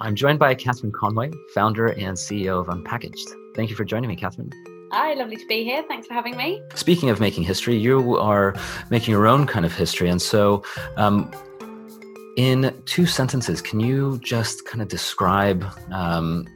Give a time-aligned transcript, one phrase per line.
[0.00, 3.54] I'm joined by Catherine Conway, founder and CEO of Unpackaged.
[3.54, 4.50] Thank you for joining me, Catherine.
[4.90, 5.84] Hi, lovely to be here.
[5.86, 6.60] Thanks for having me.
[6.74, 8.56] Speaking of making history, you are
[8.90, 10.08] making your own kind of history.
[10.08, 10.64] And so,
[10.96, 11.30] um,
[12.36, 16.48] in two sentences, can you just kind of describe, um,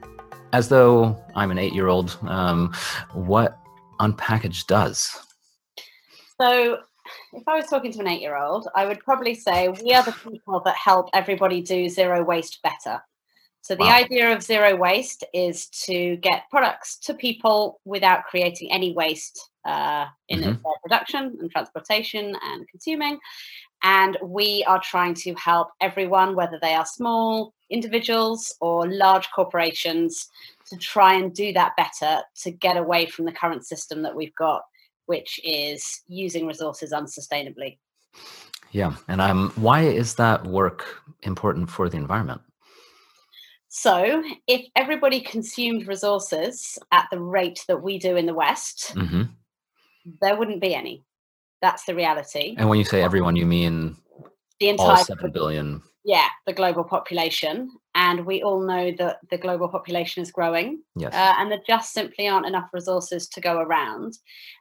[0.53, 2.73] as though I'm an eight year old, um,
[3.13, 3.57] what
[4.01, 5.17] Unpackaged does?
[6.41, 6.79] So,
[7.33, 10.03] if I was talking to an eight year old, I would probably say we are
[10.03, 13.01] the people that help everybody do zero waste better.
[13.69, 13.97] So the wow.
[13.97, 20.07] idea of zero waste is to get products to people without creating any waste uh,
[20.31, 20.53] in mm-hmm.
[20.53, 23.19] their production and transportation and consuming.
[23.83, 30.31] And we are trying to help everyone, whether they are small individuals or large corporations,
[30.71, 34.35] to try and do that better to get away from the current system that we've
[34.35, 34.63] got
[35.09, 37.79] which is using resources unsustainably.
[38.73, 42.43] Yeah, and um, why is that work important for the environment?
[43.69, 49.25] So, if everybody consumed resources at the rate that we do in the West, mm-hmm.
[50.23, 51.05] there wouldn't be any.
[51.61, 52.55] That's the reality.
[52.57, 53.97] And when you say everyone, you mean
[54.61, 55.83] the entire all seven billion.
[56.05, 61.13] Yeah, the global population, and we all know that the global population is growing, yes.
[61.13, 64.17] Uh, and there just simply aren't enough resources to go around.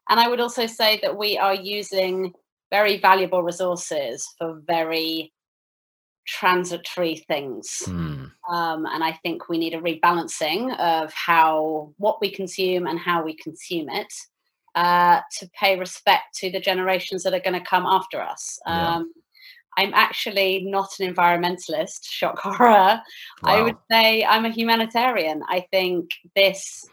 [0.10, 2.34] And I would also say that we are using
[2.72, 5.32] very valuable resources for very
[6.28, 7.84] transitory things.
[7.86, 8.17] Mm.
[8.50, 13.24] Um, and I think we need a rebalancing of how what we consume and how
[13.24, 14.14] we consume it
[14.76, 18.60] uh, to pay respect to the generations that are going to come after us.
[18.66, 18.96] Yeah.
[18.96, 19.14] Um,
[19.80, 22.58] I'm actually not an environmentalist, shock horror.
[22.64, 23.02] Wow.
[23.44, 25.44] I would say I'm a humanitarian.
[25.48, 26.86] I think this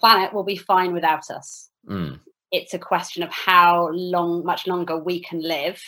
[0.00, 1.70] planet will be fine without us.
[1.88, 2.18] Mm
[2.52, 5.82] it's a question of how long, much longer we can live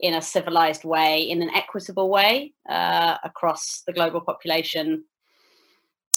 [0.00, 5.04] in a civilized way, in an equitable way uh, across the global population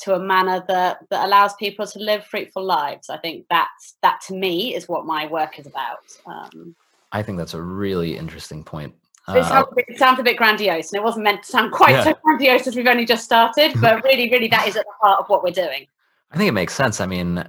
[0.02, 3.10] to a manner that, that allows people to live fruitful lives.
[3.10, 6.00] I think that's that to me is what my work is about.
[6.26, 6.76] Um,
[7.12, 8.94] I think that's a really interesting point.
[9.28, 11.92] It sounds, uh, it, sounds, a bit grandiose, and it wasn't meant to sound quite
[11.92, 12.04] yeah.
[12.04, 15.20] so grandiose as we've only just started, but really, really, that is at the heart
[15.20, 15.86] of what we're doing.
[16.32, 17.00] I think it makes sense.
[17.00, 17.48] I mean,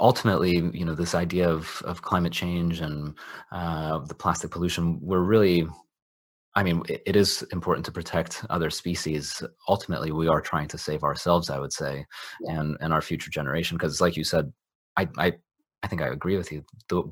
[0.00, 3.14] ultimately, you know, this idea of of climate change and
[3.52, 5.66] uh, the plastic pollution, we're really,
[6.54, 9.42] I mean, it, is important to protect other species.
[9.68, 12.04] Ultimately, we are trying to save ourselves, I would say,
[12.42, 12.60] yeah.
[12.60, 13.76] and and our future generation.
[13.76, 14.52] Because, like you said,
[14.96, 15.32] I I
[15.82, 16.64] I think I agree with you.
[16.88, 17.02] The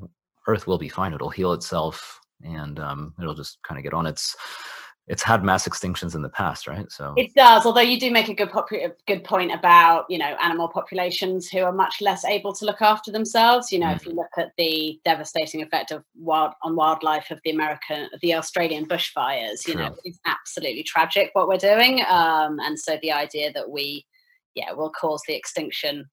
[0.47, 4.07] Earth will be fine; it'll heal itself, and um, it'll just kind of get on
[4.07, 4.37] its
[5.09, 6.91] it's had mass extinctions in the past, right?
[6.91, 7.65] So it does.
[7.65, 8.71] Although you do make a good pop-
[9.07, 13.13] good point about you know animal populations who are much less able to look after
[13.13, 13.71] themselves.
[13.71, 13.97] You know, mm.
[13.97, 18.35] if you look at the devastating effect of wild on wildlife of the American, the
[18.35, 19.75] Australian bushfires, True.
[19.75, 22.01] you know, it's absolutely tragic what we're doing.
[22.09, 24.05] Um, and so the idea that we,
[24.57, 26.05] yeah, will cause the extinction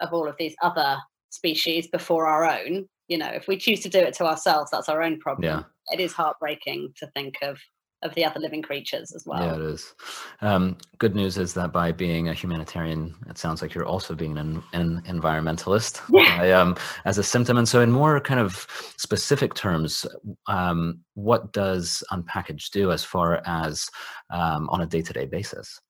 [0.00, 0.98] of all of these other
[1.30, 2.86] species before our own.
[3.08, 5.44] You know, if we choose to do it to ourselves, that's our own problem.
[5.44, 5.62] Yeah.
[5.96, 7.58] It is heartbreaking to think of
[8.06, 9.42] of the other living creatures as well.
[9.42, 9.94] Yeah, it is.
[10.40, 14.38] Um, good news is that by being a humanitarian, it sounds like you're also being
[14.38, 16.58] an, an environmentalist yeah.
[16.58, 17.58] um, as a symptom.
[17.58, 18.66] And so, in more kind of
[18.96, 20.06] specific terms,
[20.46, 23.88] um, what does Unpackaged do as far as
[24.30, 25.80] um, on a day to day basis?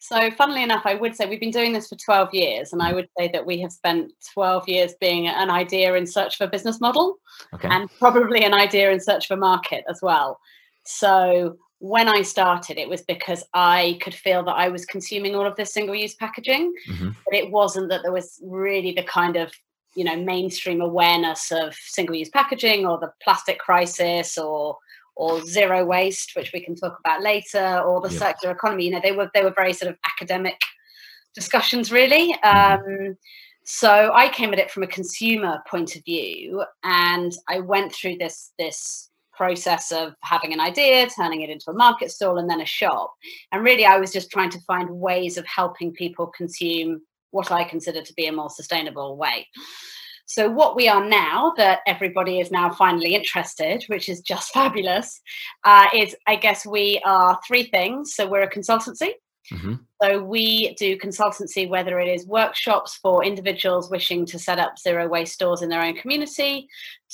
[0.00, 2.92] So, funnily enough, I would say we've been doing this for 12 years, and I
[2.92, 2.94] mm.
[2.94, 6.50] would say that we have spent 12 years being an idea in search of a
[6.50, 7.16] business model
[7.52, 7.68] okay.
[7.70, 10.38] and probably an idea in search of a market as well.
[10.90, 15.46] So when I started, it was because I could feel that I was consuming all
[15.46, 17.10] of this single use packaging, mm-hmm.
[17.26, 19.52] but it wasn't that there was really the kind of
[19.94, 24.78] you know mainstream awareness of single use packaging or the plastic crisis or
[25.14, 28.86] or zero waste, which we can talk about later, or the circular economy.
[28.86, 30.58] You know, they were they were very sort of academic
[31.34, 32.34] discussions, really.
[32.42, 33.08] Mm-hmm.
[33.08, 33.16] Um,
[33.64, 38.16] so I came at it from a consumer point of view, and I went through
[38.16, 39.07] this this
[39.38, 43.14] process of having an idea, turning it into a market stall, and then a shop.
[43.52, 47.00] And really, I was just trying to find ways of helping people consume
[47.30, 49.46] what I consider to be a more sustainable way.
[50.26, 55.20] So, what we are now, that everybody is now finally interested, which is just fabulous,
[55.64, 58.14] uh, is I guess we are three things.
[58.14, 59.12] So, we're a consultancy.
[59.52, 59.74] Mm-hmm.
[60.02, 65.08] So we do consultancy, whether it is workshops for individuals wishing to set up zero
[65.08, 66.68] waste stores in their own community,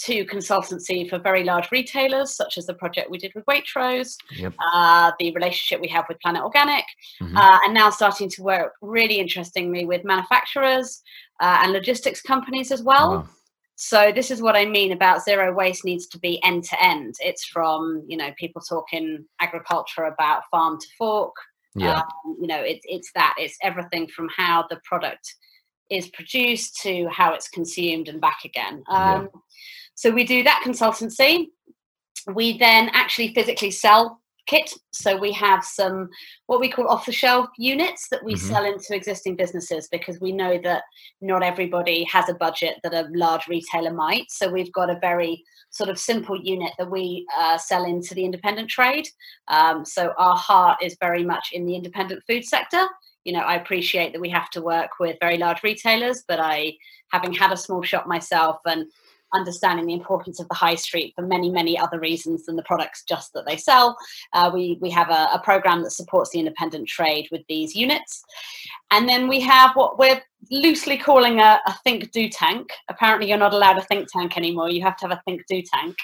[0.05, 4.53] to consultancy for very large retailers, such as the project we did with Waitrose, yep.
[4.73, 6.85] uh, the relationship we have with Planet Organic,
[7.23, 7.37] mm-hmm.
[7.37, 11.01] uh, and now starting to work really interestingly with manufacturers
[11.41, 13.11] uh, and logistics companies as well.
[13.11, 13.29] Wow.
[13.77, 17.17] So this is what I mean about zero waste needs to be end to end.
[17.21, 21.35] It's from, you know, people talking agriculture about farm to fork
[21.75, 21.99] Yeah.
[21.99, 23.35] Um, you know, it's it's that.
[23.38, 25.35] It's everything from how the product
[25.91, 28.82] is produced to how it's consumed and back again.
[28.88, 29.41] Um, yeah.
[29.94, 31.49] So we do that consultancy.
[32.32, 34.73] We then actually physically sell kit.
[34.93, 36.08] So we have some
[36.46, 38.46] what we call off the shelf units that we mm-hmm.
[38.46, 40.85] sell into existing businesses because we know that
[41.20, 44.31] not everybody has a budget that a large retailer might.
[44.31, 48.25] So we've got a very sort of simple unit that we uh, sell into the
[48.25, 49.08] independent trade.
[49.49, 52.87] Um, so our heart is very much in the independent food sector.
[53.25, 56.75] You know, I appreciate that we have to work with very large retailers, but I,
[57.11, 58.87] having had a small shop myself and
[59.35, 63.05] understanding the importance of the high street for many, many other reasons than the products
[63.09, 63.97] just that they sell.
[64.33, 68.25] Uh, we, we have a, a program that supports the independent trade with these units.
[68.91, 72.71] And then we have what we're loosely calling a, a think do tank.
[72.89, 74.71] Apparently, you're not allowed a think tank anymore.
[74.71, 75.97] You have to have a think do tank.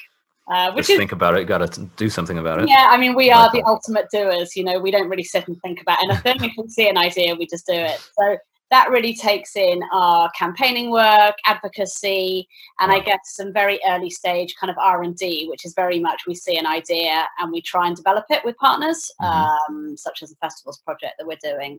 [0.50, 1.44] Uh, which Just is, think about it.
[1.44, 2.68] Got to do something about it.
[2.68, 4.56] Yeah, I mean, we are the ultimate doers.
[4.56, 6.42] You know, we don't really sit and think about anything.
[6.42, 8.00] if we see an idea, we just do it.
[8.18, 8.36] So
[8.70, 12.48] that really takes in our campaigning work advocacy
[12.80, 16.34] and i guess some very early stage kind of r&d which is very much we
[16.34, 19.74] see an idea and we try and develop it with partners mm-hmm.
[19.74, 21.78] um, such as the festivals project that we're doing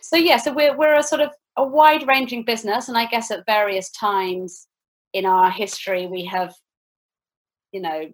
[0.00, 3.30] so yeah so we're, we're a sort of a wide ranging business and i guess
[3.30, 4.68] at various times
[5.12, 6.54] in our history we have
[7.72, 8.10] you know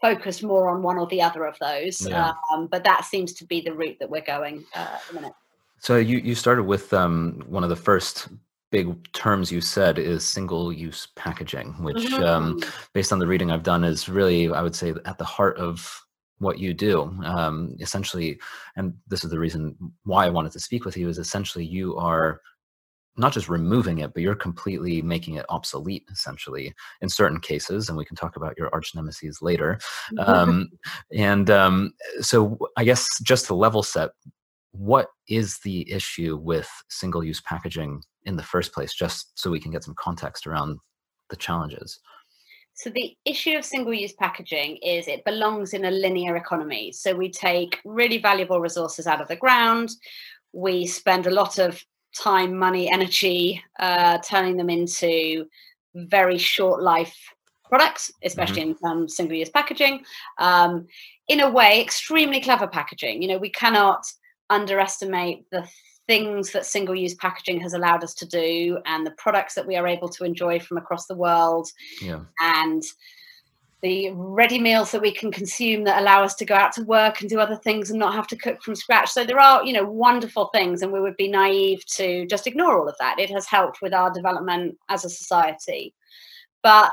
[0.00, 2.32] focused more on one or the other of those yeah.
[2.52, 5.32] um, but that seems to be the route that we're going uh, at the minute
[5.80, 8.28] so you you started with um, one of the first
[8.70, 12.70] big terms you said is single use packaging, which um, mm-hmm.
[12.92, 16.00] based on the reading I've done is really I would say at the heart of
[16.38, 17.02] what you do.
[17.24, 18.38] Um, essentially
[18.76, 21.96] and this is the reason why i wanted to speak with you is essentially you
[21.96, 22.40] are
[23.16, 27.98] not just removing it but you're completely making it obsolete essentially in certain cases and
[27.98, 29.78] we can talk about your arch nemesis later.
[30.18, 30.68] Um,
[31.12, 34.10] and um, so i guess just to level set
[34.72, 39.60] what is the issue with single use packaging in the first place, just so we
[39.60, 40.78] can get some context around
[41.30, 42.00] the challenges?
[42.74, 46.92] So, the issue of single use packaging is it belongs in a linear economy.
[46.92, 49.90] So, we take really valuable resources out of the ground,
[50.52, 51.82] we spend a lot of
[52.16, 55.46] time, money, energy uh, turning them into
[55.94, 57.16] very short life
[57.68, 58.86] products, especially mm-hmm.
[58.86, 60.04] in um, single use packaging.
[60.38, 60.86] Um,
[61.28, 63.22] in a way, extremely clever packaging.
[63.22, 64.04] You know, we cannot
[64.50, 65.68] underestimate the
[66.06, 69.76] things that single use packaging has allowed us to do and the products that we
[69.76, 71.68] are able to enjoy from across the world
[72.00, 72.20] yeah.
[72.40, 72.82] and
[73.82, 77.20] the ready meals that we can consume that allow us to go out to work
[77.20, 79.10] and do other things and not have to cook from scratch.
[79.10, 82.80] So there are you know wonderful things and we would be naive to just ignore
[82.80, 83.20] all of that.
[83.20, 85.94] It has helped with our development as a society.
[86.62, 86.90] But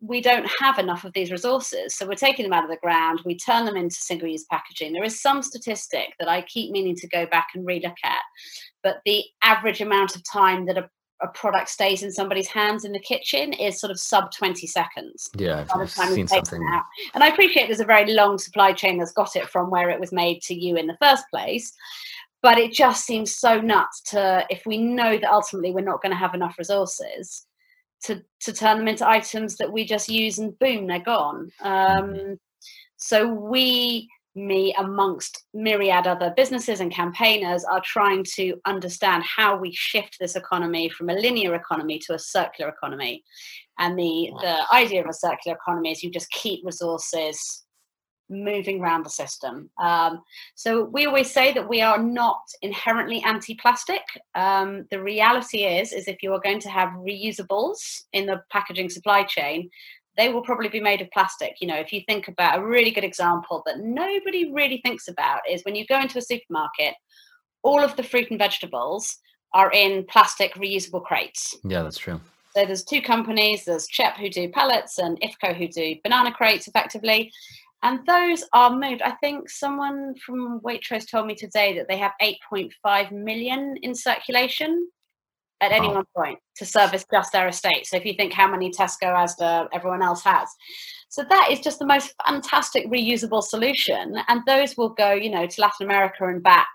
[0.00, 1.94] we don't have enough of these resources.
[1.94, 4.92] So we're taking them out of the ground, we turn them into single use packaging.
[4.92, 8.22] There is some statistic that I keep meaning to go back and relook at,
[8.82, 10.88] but the average amount of time that a,
[11.22, 15.28] a product stays in somebody's hands in the kitchen is sort of sub 20 seconds.
[15.36, 16.62] Yeah, I've seen something.
[17.14, 20.00] And I appreciate there's a very long supply chain that's got it from where it
[20.00, 21.72] was made to you in the first place.
[22.42, 26.12] But it just seems so nuts to, if we know that ultimately we're not going
[26.12, 27.46] to have enough resources,
[28.02, 31.50] to to turn them into items that we just use and boom they're gone.
[31.62, 32.30] Mm-hmm.
[32.30, 32.40] um,
[32.96, 39.72] so we me amongst myriad other businesses and campaigners are trying to understand how we
[39.72, 43.24] shift this economy from a linear economy to a circular economy.
[43.78, 47.64] And the the idea of a circular economy is you just keep resources
[48.30, 49.68] moving around the system.
[49.78, 50.22] Um,
[50.54, 54.02] so we always say that we are not inherently anti-plastic.
[54.34, 58.88] Um, the reality is, is if you are going to have reusables in the packaging
[58.88, 59.70] supply chain,
[60.16, 61.56] they will probably be made of plastic.
[61.60, 65.40] You know, if you think about a really good example that nobody really thinks about
[65.50, 66.94] is when you go into a supermarket,
[67.62, 69.18] all of the fruit and vegetables
[69.52, 71.56] are in plastic reusable crates.
[71.64, 72.20] Yeah, that's true.
[72.56, 76.66] So there's two companies, there's CHEP who do pellets and IFCO who do banana crates
[76.66, 77.32] effectively
[77.82, 79.02] and those are moved.
[79.02, 84.88] I think someone from Waitrose told me today that they have 8.5 million in circulation
[85.62, 87.86] at any one point to service just their estate.
[87.86, 90.48] So if you think how many Tesco, Asda, everyone else has.
[91.08, 94.16] So that is just the most fantastic reusable solution.
[94.28, 96.68] And those will go, you know, to Latin America and back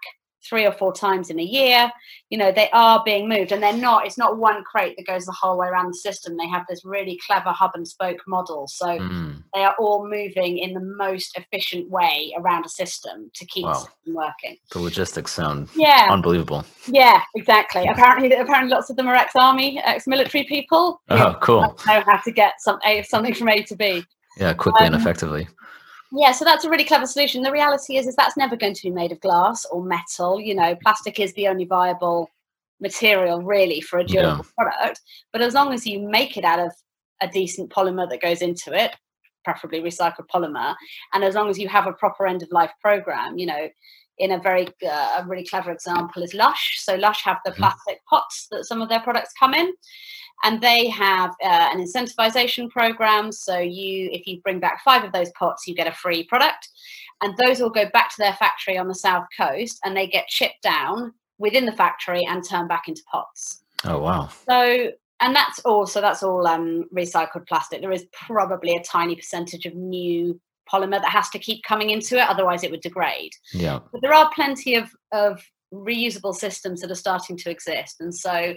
[0.47, 1.91] three or four times in a year.
[2.29, 5.25] You know, they are being moved and they're not, it's not one crate that goes
[5.25, 6.37] the whole way around the system.
[6.37, 8.67] They have this really clever hub and spoke model.
[8.67, 9.43] So mm.
[9.53, 13.85] they are all moving in the most efficient way around a system to keep wow.
[14.07, 14.57] working.
[14.71, 16.07] The logistics sound yeah.
[16.09, 16.65] unbelievable.
[16.87, 17.85] Yeah, exactly.
[17.87, 21.01] apparently, apparently lots of them are ex-army, ex-military people.
[21.09, 21.61] Oh, cool.
[21.61, 24.03] Know how to get some, something from A to B.
[24.37, 25.47] Yeah, quickly um, and effectively.
[26.11, 27.41] Yeah, so that's a really clever solution.
[27.41, 30.39] The reality is, is that's never going to be made of glass or metal.
[30.39, 32.29] You know, plastic is the only viable
[32.79, 34.63] material really for a durable yeah.
[34.63, 35.01] product.
[35.31, 36.71] But as long as you make it out of
[37.21, 38.91] a decent polymer that goes into it,
[39.43, 40.75] preferably recycled polymer,
[41.13, 43.67] and as long as you have a proper end of life program, you know,
[44.17, 46.79] in a very uh, a really clever example is Lush.
[46.79, 47.61] So Lush have the mm-hmm.
[47.61, 49.71] plastic pots that some of their products come in,
[50.43, 53.31] and they have uh, an incentivization program.
[53.31, 56.69] So you, if you bring back five of those pots, you get a free product,
[57.21, 60.27] and those will go back to their factory on the south coast, and they get
[60.27, 63.63] chipped down within the factory and turned back into pots.
[63.83, 64.29] Oh wow!
[64.47, 65.85] So and that's all.
[65.87, 67.81] So that's all um, recycled plastic.
[67.81, 70.39] There is probably a tiny percentage of new
[70.71, 73.31] polymer that has to keep coming into it, otherwise it would degrade.
[73.53, 73.79] Yeah.
[73.91, 78.55] But there are plenty of of reusable systems that are starting to exist, and so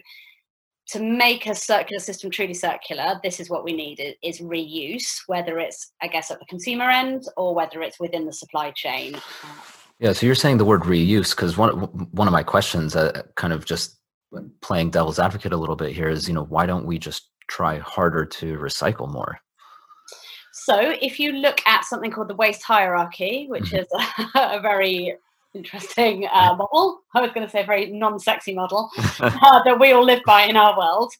[0.89, 5.59] to make a circular system truly circular, this is what we need is reuse, whether
[5.59, 9.17] it's, I guess, at the consumer end or whether it's within the supply chain.
[9.99, 11.73] Yeah, so you're saying the word reuse because one
[12.13, 13.99] one of my questions, uh, kind of just
[14.63, 17.79] playing devil's advocate a little bit here, is you know why don't we just try
[17.79, 19.41] harder to recycle more?
[20.53, 23.77] So, if you look at something called the waste hierarchy, which mm-hmm.
[23.77, 25.17] is a, a very
[25.59, 27.01] interesting uh, model.
[27.15, 30.43] I was going to say a very non-sexy model uh, that we all live by
[30.43, 31.13] in our world.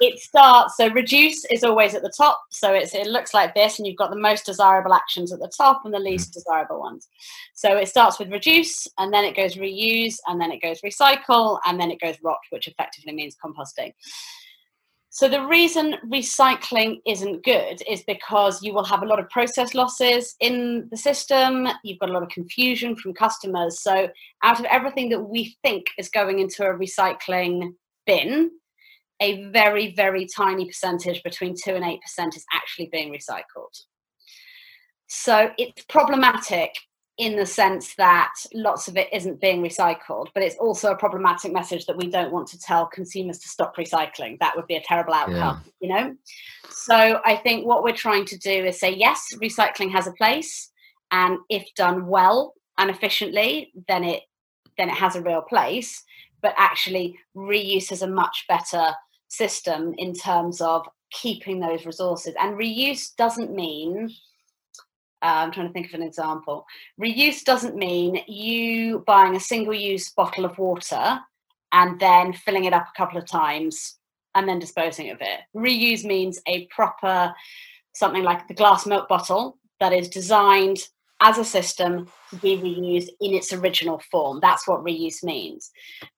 [0.00, 3.78] It starts so reduce is always at the top, so it's it looks like this,
[3.78, 6.34] and you've got the most desirable actions at the top and the least mm.
[6.34, 7.08] desirable ones.
[7.54, 11.58] So it starts with reduce, and then it goes reuse, and then it goes recycle,
[11.66, 13.92] and then it goes rot, which effectively means composting.
[15.14, 19.74] So the reason recycling isn't good is because you will have a lot of process
[19.74, 21.68] losses in the system.
[21.84, 23.82] You've got a lot of confusion from customers.
[23.82, 24.08] So
[24.42, 27.74] out of everything that we think is going into a recycling
[28.06, 28.52] bin,
[29.20, 31.98] a very, very tiny percentage between 2 and 8%
[32.34, 33.82] is actually being recycled.
[35.08, 36.70] So it's problematic
[37.22, 41.52] in the sense that lots of it isn't being recycled, but it's also a problematic
[41.52, 44.40] message that we don't want to tell consumers to stop recycling.
[44.40, 45.70] That would be a terrible outcome, yeah.
[45.80, 46.16] you know?
[46.68, 50.70] So I think what we're trying to do is say, yes, recycling has a place,
[51.12, 54.22] and if done well and efficiently, then it
[54.76, 56.02] then it has a real place.
[56.40, 58.94] But actually, reuse is a much better
[59.28, 62.34] system in terms of keeping those resources.
[62.40, 64.10] And reuse doesn't mean
[65.22, 66.66] I'm trying to think of an example.
[67.00, 71.20] Reuse doesn't mean you buying a single use bottle of water
[71.72, 73.98] and then filling it up a couple of times
[74.34, 75.40] and then disposing of it.
[75.56, 77.32] Reuse means a proper,
[77.94, 80.78] something like the glass milk bottle that is designed
[81.20, 84.40] as a system to be reused in its original form.
[84.42, 85.70] That's what reuse means.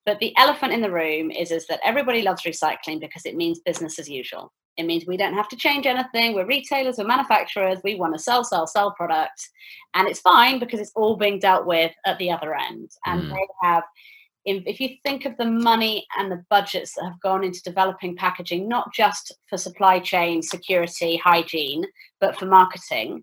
[0.06, 3.60] But the elephant in the room is, is that everybody loves recycling because it means
[3.60, 4.52] business as usual.
[4.76, 6.34] It means we don't have to change anything.
[6.34, 7.78] We're retailers, we're manufacturers.
[7.84, 9.50] We want to sell, sell, sell products.
[9.94, 12.90] And it's fine because it's all being dealt with at the other end.
[13.06, 13.30] And mm.
[13.30, 13.84] they have,
[14.44, 18.68] if you think of the money and the budgets that have gone into developing packaging,
[18.68, 21.84] not just for supply chain security, hygiene,
[22.20, 23.22] but for marketing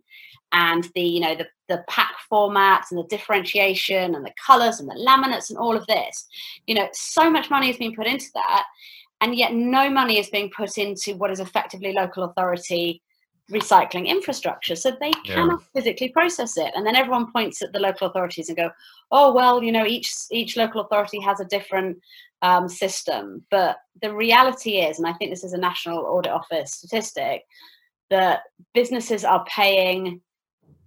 [0.54, 4.90] and the, you know, the, the pack formats and the differentiation and the colors and
[4.90, 6.28] the laminates and all of this,
[6.68, 8.66] you know, so much money has been put into that
[9.22, 13.02] and yet no money is being put into what is effectively local authority
[13.52, 14.76] recycling infrastructure.
[14.76, 16.72] So they cannot physically process it.
[16.76, 18.72] And then everyone points at the local authorities and go
[19.12, 21.98] oh well you know each each local authority has a different
[22.42, 23.46] um, system.
[23.52, 27.44] But the reality is and i think this is a national audit office statistic
[28.10, 28.42] that
[28.74, 30.22] businesses are paying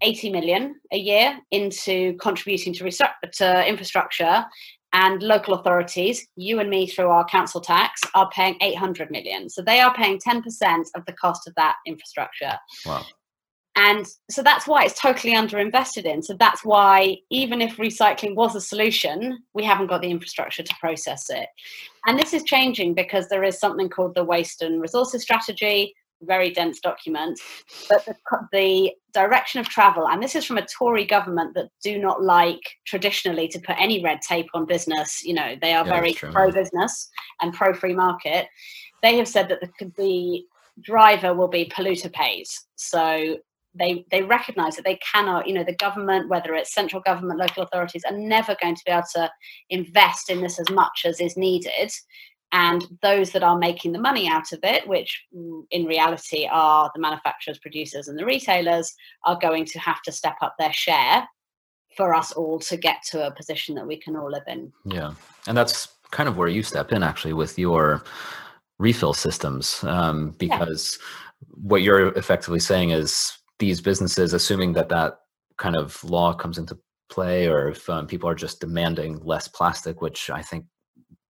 [0.03, 2.91] 80 million a year into contributing to,
[3.33, 4.45] to infrastructure
[4.95, 9.51] and local authorities, you and me through our council tax, are paying 800 million.
[9.51, 10.43] So they are paying 10%
[10.95, 12.53] of the cost of that infrastructure.
[12.87, 13.05] Wow.
[13.77, 16.23] And so that's why it's totally underinvested in.
[16.23, 20.75] So that's why, even if recycling was a solution, we haven't got the infrastructure to
[20.79, 21.49] process it.
[22.07, 25.93] And this is changing because there is something called the Waste and Resources Strategy,
[26.25, 27.41] very dense document.
[27.89, 28.15] But the,
[28.53, 32.61] the, direction of travel, and this is from a Tory government that do not like
[32.85, 35.23] traditionally to put any red tape on business.
[35.23, 37.09] You know, they are yeah, very pro business
[37.41, 38.49] and pro free market.
[39.03, 40.45] They have said that the, the
[40.83, 42.67] driver will be polluter pays.
[42.75, 43.39] So
[43.75, 47.65] they they recognise that they cannot, you know, the government, whether it's central government, local
[47.65, 49.31] authorities, are never going to be able to
[49.71, 51.93] invest in this as much as is needed
[52.55, 55.25] and those that are making the money out of it, which
[55.73, 58.95] in reality are the manufacturers, producers, and the retailers,
[59.25, 61.27] are going to have to step up their share
[61.97, 64.73] for us all to get to a position that we can all live in.
[64.85, 65.15] Yeah.
[65.49, 68.05] And that's kind of where you step in actually with your
[68.79, 71.47] refill systems, um, because yeah.
[71.61, 75.19] what you're effectively saying is these businesses, assuming that that
[75.59, 80.01] kind of law comes into play or if um, people are just demanding less plastic,
[80.01, 80.67] which I think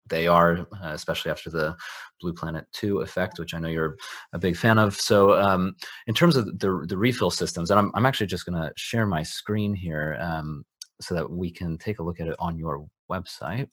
[0.08, 1.76] they are, uh, especially after the
[2.20, 3.96] Blue Planet 2 effect, which I know you're
[4.32, 4.94] a big fan of.
[4.94, 5.75] So, um,
[6.06, 9.06] in terms of the, the refill systems, and I'm, I'm actually just going to share
[9.06, 10.64] my screen here um,
[11.00, 13.68] so that we can take a look at it on your website.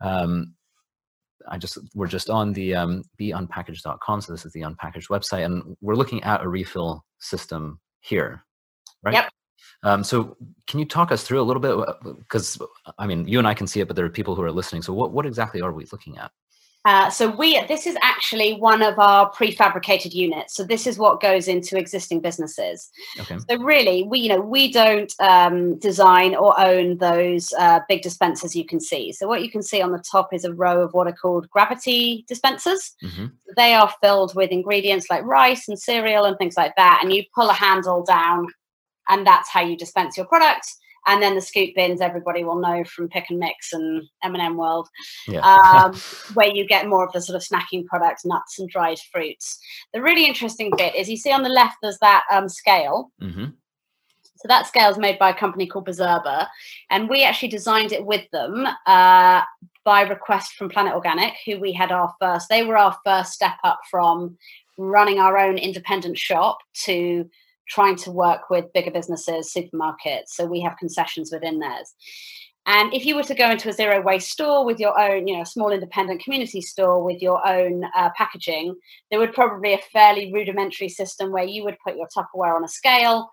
[0.00, 0.54] Um,
[1.48, 4.20] I just we're just on the um, beunpackaged.com.
[4.20, 8.44] So this is the unpackaged website, and we're looking at a refill system here,
[9.02, 9.14] right?
[9.14, 9.30] Yep.
[9.82, 10.36] Um, so
[10.66, 12.16] can you talk us through a little bit?
[12.18, 12.58] Because
[12.98, 14.82] I mean, you and I can see it, but there are people who are listening.
[14.82, 16.30] So what, what exactly are we looking at?
[16.84, 20.54] Uh, so we this is actually one of our prefabricated units.
[20.54, 22.88] So this is what goes into existing businesses.
[23.20, 23.36] Okay.
[23.46, 28.54] So really, we you know we don't um, design or own those uh, big dispensers
[28.54, 29.12] you can see.
[29.12, 31.50] So what you can see on the top is a row of what are called
[31.50, 32.92] gravity dispensers.
[33.04, 33.26] Mm-hmm.
[33.56, 37.24] They are filled with ingredients like rice and cereal and things like that, and you
[37.34, 38.46] pull a handle down
[39.08, 40.68] and that's how you dispense your product.
[41.06, 44.88] And then the scoop bins, everybody will know from Pick and Mix and M&M World,
[45.26, 45.40] yeah.
[45.40, 45.94] um,
[46.34, 49.58] where you get more of the sort of snacking products, nuts and dried fruits.
[49.94, 53.10] The really interesting bit is you see on the left there's that um, scale.
[53.22, 53.46] Mm-hmm.
[54.36, 56.46] So that scale is made by a company called Bizerba,
[56.90, 59.42] and we actually designed it with them uh,
[59.84, 62.48] by request from Planet Organic, who we had our first.
[62.48, 64.38] They were our first step up from
[64.76, 67.28] running our own independent shop to
[67.68, 70.28] trying to work with bigger businesses, supermarkets.
[70.28, 71.94] So we have concessions within theirs.
[72.66, 75.38] And if you were to go into a zero waste store with your own, you
[75.38, 78.74] know, small independent community store with your own uh, packaging,
[79.10, 82.64] there would probably be a fairly rudimentary system where you would put your Tupperware on
[82.64, 83.30] a scale.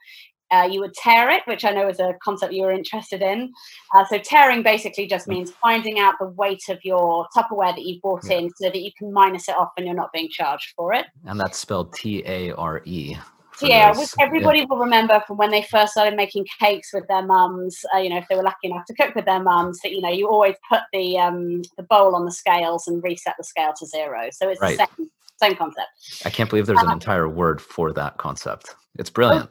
[0.52, 3.52] Uh, you would tare it, which I know is a concept you were interested in.
[3.94, 8.00] Uh, so taring basically just means finding out the weight of your Tupperware that you
[8.02, 10.94] bought in, so that you can minus it off and you're not being charged for
[10.94, 11.08] it.
[11.26, 13.18] And that's spelled T A R E
[13.62, 14.66] yeah, which everybody yeah.
[14.70, 17.84] will remember from when they first started making cakes with their mums.
[17.94, 20.02] Uh, you know, if they were lucky enough to cook with their mums, that you
[20.02, 23.74] know, you always put the um, the bowl on the scales and reset the scale
[23.78, 24.30] to zero.
[24.32, 24.78] So it's right.
[24.78, 25.90] the same same concept.
[26.26, 28.76] I can't believe there's um, an entire word for that concept.
[28.98, 29.50] It's brilliant.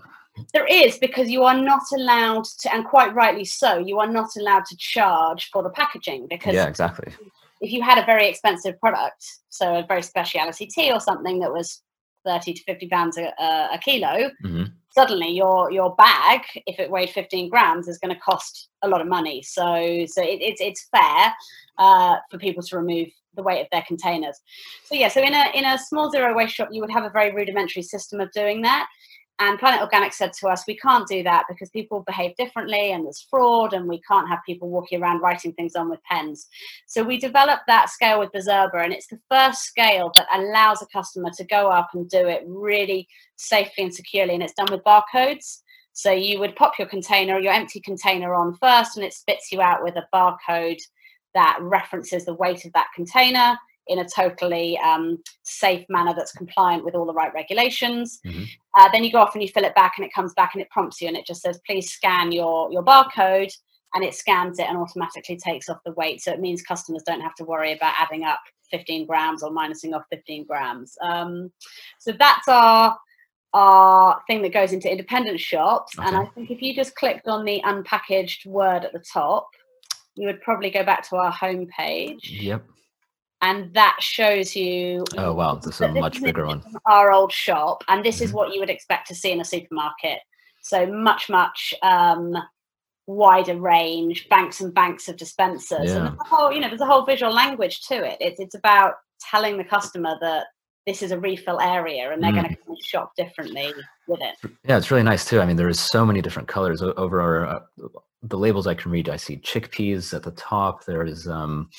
[0.53, 4.31] There is because you are not allowed to, and quite rightly so, you are not
[4.37, 7.13] allowed to charge for the packaging because yeah, exactly.
[7.61, 11.53] If you had a very expensive product, so a very specialty tea or something that
[11.53, 11.83] was
[12.25, 14.65] 30 to 50 pounds a, a kilo, mm-hmm.
[14.91, 19.01] suddenly your your bag, if it weighed 15 grams, is going to cost a lot
[19.01, 19.43] of money.
[19.43, 21.35] So so it, it's it's fair
[21.79, 24.41] uh, for people to remove the weight of their containers.
[24.85, 27.11] So yeah, so in a in a small zero waste shop, you would have a
[27.11, 28.87] very rudimentary system of doing that.
[29.41, 33.05] And Planet Organic said to us, we can't do that because people behave differently and
[33.05, 36.47] there's fraud and we can't have people walking around writing things on with pens.
[36.87, 40.87] So we developed that scale with Bizerba and it's the first scale that allows a
[40.87, 44.35] customer to go up and do it really safely and securely.
[44.35, 45.63] And it's done with barcodes.
[45.95, 49.61] So you would pop your container, your empty container on first, and it spits you
[49.61, 50.81] out with a barcode
[51.35, 56.85] that references the weight of that container in a totally um, safe manner that's compliant
[56.85, 58.21] with all the right regulations.
[58.25, 58.45] Mm-hmm.
[58.77, 60.63] Uh, then you go off and you fill it back, and it comes back and
[60.63, 63.53] it prompts you, and it just says, "Please scan your your barcode,"
[63.95, 66.23] and it scans it and automatically takes off the weight.
[66.23, 69.95] So it means customers don't have to worry about adding up 15 grams or minusing
[69.95, 70.97] off 15 grams.
[71.03, 71.53] Um,
[71.99, 72.99] so that's our
[73.53, 75.97] our thing that goes into independent shops.
[75.97, 76.09] Okay.
[76.09, 79.47] And I think if you just clicked on the unpackaged word at the top,
[80.17, 82.19] you would probably go back to our homepage.
[82.23, 82.65] Yep
[83.45, 85.05] and that shows you.
[85.19, 86.63] Oh wow, this is a much bigger one.
[86.87, 88.25] Our old shop, and this mm-hmm.
[88.25, 90.21] is what you would expect to see in a supermarket.
[90.63, 92.35] So much, much um,
[93.07, 95.97] wider range, banks and banks of dispensers, yeah.
[95.97, 98.17] and there's a whole, you know, there's a whole visual language to it.
[98.19, 100.47] It's it's about telling the customer that
[100.87, 102.43] this is a refill area and they're mm.
[102.43, 103.73] going to shop differently
[104.07, 104.51] with it.
[104.69, 105.41] Yeah, it's really nice too.
[105.41, 107.61] I mean, there's so many different colors over our, uh,
[108.23, 109.09] the labels I can read.
[109.09, 110.85] I see chickpeas at the top.
[110.85, 111.71] There's um,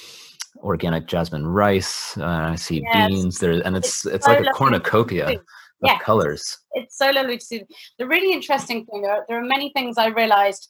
[0.58, 2.18] organic jasmine rice.
[2.18, 3.08] Uh, I see yes.
[3.08, 5.42] beans there, and it's it's, it's so like a cornucopia of
[5.82, 6.02] yes.
[6.02, 6.58] colors.
[6.74, 7.64] It's so lovely to see.
[8.00, 10.70] The really interesting thing there are, there are many things I realized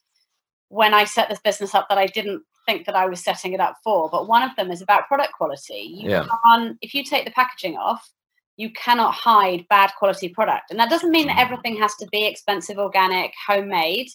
[0.70, 3.60] when I set this business up that I didn't think that I was setting it
[3.60, 4.10] up for.
[4.10, 5.96] But one of them is about product quality.
[6.00, 6.28] You yeah.
[6.46, 8.10] can if you take the packaging off,
[8.58, 10.72] you cannot hide bad quality product.
[10.72, 11.44] And that doesn't mean that mm.
[11.44, 14.08] everything has to be expensive, organic, homemade.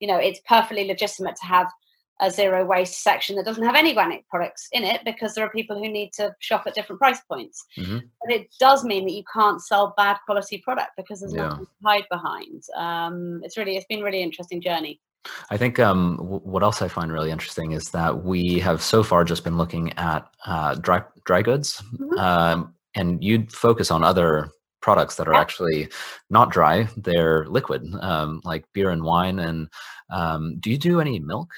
[0.00, 1.66] You know, it's perfectly legitimate to have
[2.20, 5.50] a zero waste section that doesn't have any organic products in it because there are
[5.50, 7.64] people who need to shop at different price points.
[7.78, 7.98] Mm-hmm.
[8.20, 11.48] But it does mean that you can't sell bad quality product because there's yeah.
[11.48, 12.62] nothing to hide behind.
[12.76, 15.00] Um, it's really, it's been really interesting journey.
[15.50, 19.02] I think um, w- what else I find really interesting is that we have so
[19.02, 22.18] far just been looking at uh, dry dry goods, mm-hmm.
[22.18, 24.48] um, and you'd focus on other
[24.80, 25.88] products that are actually
[26.30, 29.38] not dry; they're liquid, um, like beer and wine.
[29.38, 29.68] And
[30.10, 31.50] um, do you do any milk?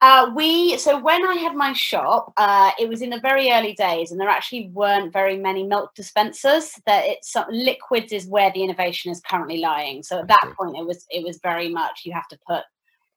[0.00, 3.74] Uh, we so when I had my shop, uh, it was in the very early
[3.74, 6.72] days, and there actually weren't very many milk dispensers.
[6.86, 10.02] That it's liquids is where the innovation is currently lying.
[10.02, 12.62] So at that point, it was it was very much you have to put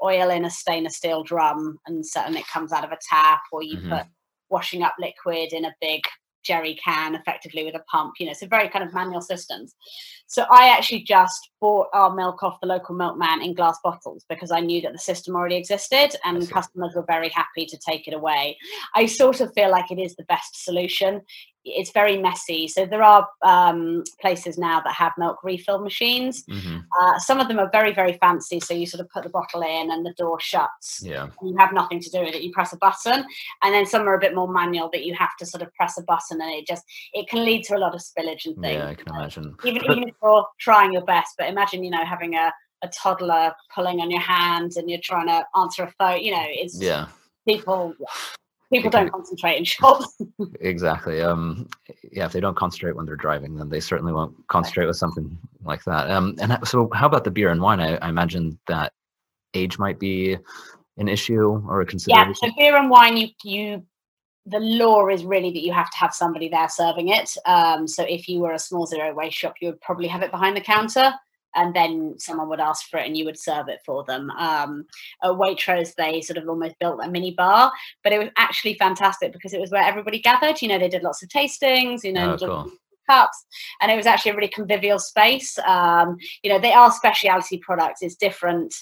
[0.03, 3.61] oil in a stainless steel drum, and and it comes out of a tap, or
[3.61, 3.91] you mm-hmm.
[3.91, 4.07] put
[4.49, 6.01] washing up liquid in a big
[6.43, 9.75] jerry can effectively with a pump you know so very kind of manual systems
[10.25, 14.51] so i actually just bought our milk off the local milkman in glass bottles because
[14.51, 18.13] i knew that the system already existed and customers were very happy to take it
[18.13, 18.57] away
[18.95, 21.21] i sort of feel like it is the best solution
[21.63, 22.67] it's very messy.
[22.67, 26.43] So there are um, places now that have milk refill machines.
[26.43, 26.77] Mm-hmm.
[27.01, 28.59] Uh, some of them are very, very fancy.
[28.59, 31.01] So you sort of put the bottle in and the door shuts.
[31.03, 31.27] Yeah.
[31.41, 32.41] you have nothing to do with it.
[32.41, 33.25] You press a button.
[33.63, 35.97] And then some are a bit more manual that you have to sort of press
[35.97, 38.77] a button and it just, it can lead to a lot of spillage and things.
[38.77, 39.55] Yeah, I can imagine.
[39.63, 43.53] Even, even if you're trying your best, but imagine, you know, having a, a toddler
[43.73, 47.07] pulling on your hand and you're trying to answer a phone, you know, it's, yeah.
[47.47, 47.93] People,
[48.71, 50.17] people don't concentrate in shops.
[50.59, 51.21] exactly.
[51.21, 51.67] Um,
[52.11, 55.37] yeah, if they don't concentrate when they're driving, then they certainly won't concentrate with something
[55.63, 56.09] like that.
[56.09, 57.79] Um, and so, how about the beer and wine?
[57.79, 58.93] I, I imagine that
[59.53, 60.37] age might be
[60.97, 62.35] an issue or a consideration.
[62.41, 63.85] Yeah, so beer and wine, you you
[64.45, 67.35] the law is really that you have to have somebody there serving it.
[67.45, 70.31] Um, so if you were a small zero waste shop, you would probably have it
[70.31, 71.13] behind the counter
[71.55, 74.29] and then someone would ask for it and you would serve it for them.
[74.31, 74.85] Um,
[75.23, 77.71] at Waitrose, they sort of almost built a mini bar,
[78.03, 80.61] but it was actually fantastic because it was where everybody gathered.
[80.61, 82.71] You know, they did lots of tastings, you know, oh, cool.
[83.09, 83.45] cups,
[83.81, 85.57] and it was actually a really convivial space.
[85.59, 88.01] Um, you know, they are specialty products.
[88.01, 88.73] It's different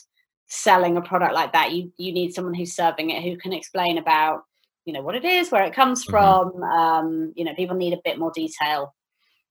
[0.47, 1.71] selling a product like that.
[1.71, 4.41] You you need someone who's serving it who can explain about
[4.85, 6.11] you know what it is, where it comes mm-hmm.
[6.11, 6.63] from.
[6.63, 8.93] Um, you know, people need a bit more detail.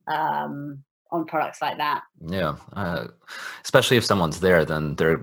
[0.07, 2.03] Um, on products like that.
[2.27, 3.09] Yeah, uh,
[3.64, 5.23] especially if someone's there, then there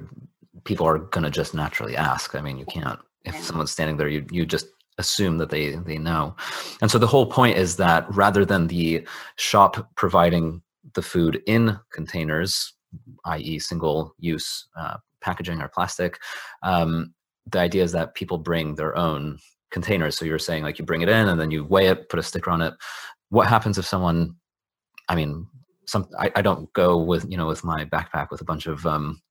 [0.63, 2.35] people are going to just naturally ask.
[2.35, 3.41] I mean, you can't if yeah.
[3.41, 4.67] someone's standing there, you you just
[4.97, 6.35] assume that they they know.
[6.81, 10.61] And so the whole point is that rather than the shop providing
[10.93, 12.73] the food in containers,
[13.25, 16.19] i.e., single use uh, packaging or plastic,
[16.63, 17.13] um,
[17.47, 19.39] the idea is that people bring their own
[19.71, 20.17] containers.
[20.17, 22.23] So you're saying like you bring it in and then you weigh it, put a
[22.23, 22.73] sticker on it.
[23.29, 24.35] What happens if someone
[25.07, 25.47] I mean,
[25.85, 28.85] some I, I, don't go with you know with my backpack with a bunch of
[28.85, 29.21] um,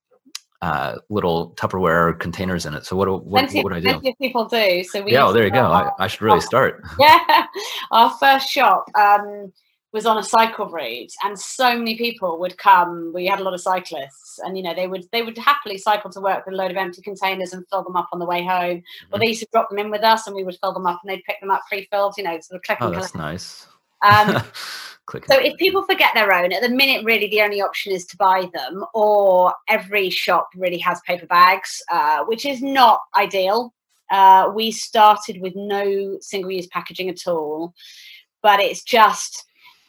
[0.61, 2.85] uh, little Tupperware containers in it.
[2.85, 3.99] So what what, plenty, what would I do?
[3.99, 4.83] Plenty people do.
[4.83, 5.65] So we yeah, well, there you go.
[5.65, 6.83] I, I, should really start.
[6.99, 7.45] Yeah,
[7.91, 9.51] our first shop um,
[9.91, 13.11] was on a cycle route, and so many people would come.
[13.13, 16.09] We had a lot of cyclists, and you know they would they would happily cycle
[16.11, 18.43] to work with a load of empty containers and fill them up on the way
[18.43, 18.77] home.
[18.77, 19.13] Mm-hmm.
[19.13, 21.01] Or they used to drop them in with us, and we would fill them up,
[21.03, 22.15] and they'd pick them up pre-filled.
[22.17, 23.33] You know, sort of click oh, and that's collect.
[23.33, 23.67] nice.
[24.01, 24.35] Um,
[25.27, 28.17] so if people forget their own, at the minute, really the only option is to
[28.17, 33.73] buy them, or every shop really has paper bags, uh, which is not ideal.
[34.11, 37.73] Uh, we started with no single-use packaging at all,
[38.43, 39.45] but it's just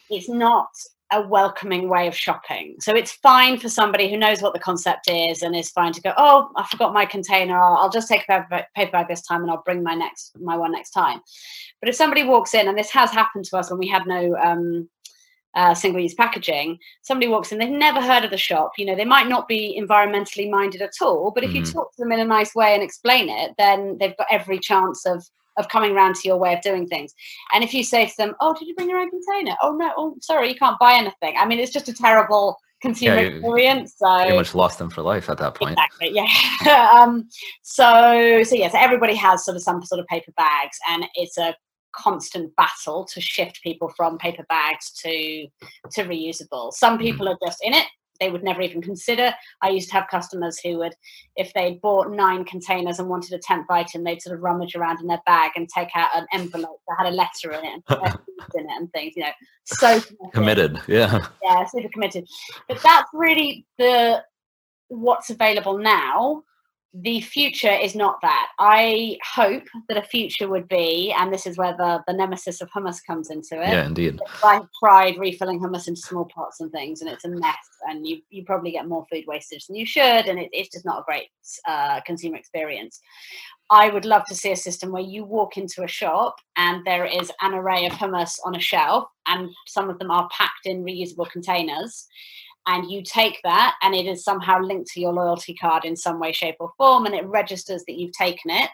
[0.09, 0.69] it's not
[1.11, 2.75] a welcoming way of shopping.
[2.79, 6.01] So it's fine for somebody who knows what the concept is and is fine to
[6.01, 7.57] go, oh, I forgot my container.
[7.57, 10.37] I'll, I'll just take a paper, paper bag this time and I'll bring my next
[10.39, 11.21] my one next time.
[11.79, 14.35] But if somebody walks in, and this has happened to us when we had no
[14.35, 14.89] um,
[15.55, 18.71] uh, single-use packaging, somebody walks in, they've never heard of the shop.
[18.77, 21.59] You know, they might not be environmentally minded at all, but if mm-hmm.
[21.59, 24.59] you talk to them in a nice way and explain it, then they've got every
[24.59, 25.25] chance of
[25.57, 27.13] of coming around to your way of doing things.
[27.53, 29.91] And if you say to them, "Oh, did you bring your own container?" "Oh no,
[29.97, 33.95] oh sorry, you can't buy anything." I mean, it's just a terrible consumer yeah, experience.
[33.97, 35.77] So pretty much lost them for life at that point.
[35.77, 36.11] Exactly.
[36.13, 36.91] Yeah.
[36.99, 37.27] um,
[37.63, 38.69] so so yeah.
[38.69, 41.55] So everybody has sort of some sort of paper bags, and it's a
[41.95, 45.47] constant battle to shift people from paper bags to
[45.91, 46.71] to reusable.
[46.71, 47.03] Some mm-hmm.
[47.03, 47.85] people are just in it.
[48.19, 49.33] They would never even consider.
[49.61, 50.93] I used to have customers who would,
[51.35, 54.99] if they'd bought nine containers and wanted a tenth item, they'd sort of rummage around
[55.01, 58.19] in their bag and take out an envelope that had a letter in it and
[58.55, 59.13] in it and things.
[59.15, 59.31] You know,
[59.65, 60.33] so committed.
[60.33, 60.81] committed.
[60.87, 61.27] Yeah.
[61.43, 62.27] Yeah, super committed.
[62.67, 64.23] But that's really the
[64.89, 66.43] what's available now
[67.01, 68.47] the future is not that.
[68.59, 72.69] I hope that a future would be, and this is where the, the nemesis of
[72.71, 73.69] hummus comes into it.
[73.69, 74.19] Yeah, indeed.
[74.43, 77.55] I tried refilling hummus into small pots and things, and it's a mess,
[77.87, 80.85] and you, you probably get more food wastage than you should, and it, it's just
[80.85, 81.27] not a great
[81.67, 82.99] uh, consumer experience.
[83.69, 87.05] I would love to see a system where you walk into a shop and there
[87.05, 90.83] is an array of hummus on a shelf, and some of them are packed in
[90.83, 92.07] reusable containers
[92.67, 96.19] and you take that and it is somehow linked to your loyalty card in some
[96.19, 98.71] way shape or form and it registers that you've taken it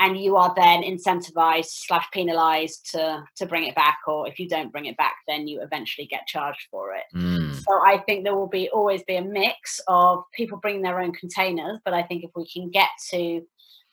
[0.00, 4.48] and you are then incentivized slash penalized to to bring it back or if you
[4.48, 7.54] don't bring it back then you eventually get charged for it mm.
[7.54, 11.12] so i think there will be always be a mix of people bringing their own
[11.12, 13.40] containers but i think if we can get to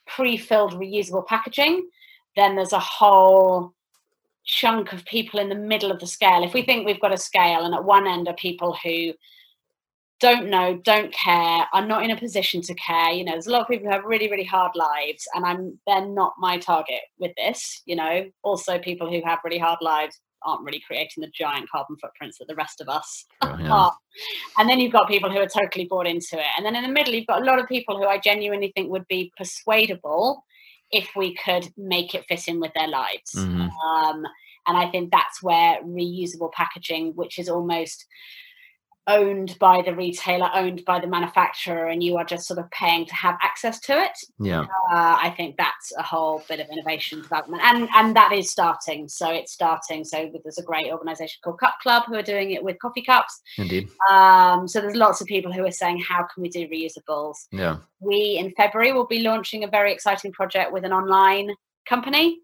[0.07, 1.87] pre-filled reusable packaging
[2.35, 3.73] then there's a whole
[4.45, 7.17] chunk of people in the middle of the scale if we think we've got a
[7.17, 9.13] scale and at one end are people who
[10.21, 13.09] don't know, don't care, are not in a position to care.
[13.09, 15.79] You know, there's a lot of people who have really, really hard lives, and I'm
[15.87, 17.81] they're not my target with this.
[17.85, 21.97] You know, also people who have really hard lives aren't really creating the giant carbon
[21.99, 23.71] footprints that the rest of us oh, yeah.
[23.71, 23.93] are.
[24.57, 26.45] And then you've got people who are totally bought into it.
[26.57, 28.91] And then in the middle, you've got a lot of people who I genuinely think
[28.91, 30.43] would be persuadable
[30.91, 33.33] if we could make it fit in with their lives.
[33.35, 33.69] Mm-hmm.
[33.69, 34.25] Um,
[34.67, 38.05] and I think that's where reusable packaging, which is almost
[39.07, 43.05] owned by the retailer, owned by the manufacturer, and you are just sort of paying
[43.05, 44.11] to have access to it.
[44.39, 48.51] Yeah, uh, I think that's a whole bit of innovation development, and and that is
[48.51, 49.07] starting.
[49.07, 50.03] So it's starting.
[50.03, 53.41] So there's a great organisation called Cup Club who are doing it with coffee cups.
[53.57, 53.89] Indeed.
[54.09, 57.47] Um, so there's lots of people who are saying, how can we do reusables?
[57.51, 57.77] Yeah.
[57.99, 61.51] We in February will be launching a very exciting project with an online
[61.87, 62.39] company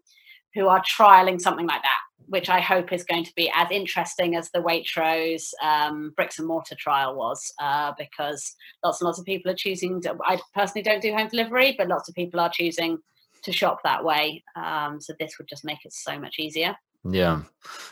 [0.54, 4.36] who are trialing something like that which I hope is going to be as interesting
[4.36, 9.24] as the Waitrose um, bricks and mortar trial was, uh, because lots and lots of
[9.24, 10.00] people are choosing.
[10.02, 12.98] To, I personally don't do home delivery, but lots of people are choosing
[13.42, 14.42] to shop that way.
[14.56, 16.76] Um, so this would just make it so much easier.
[17.04, 17.42] Yeah,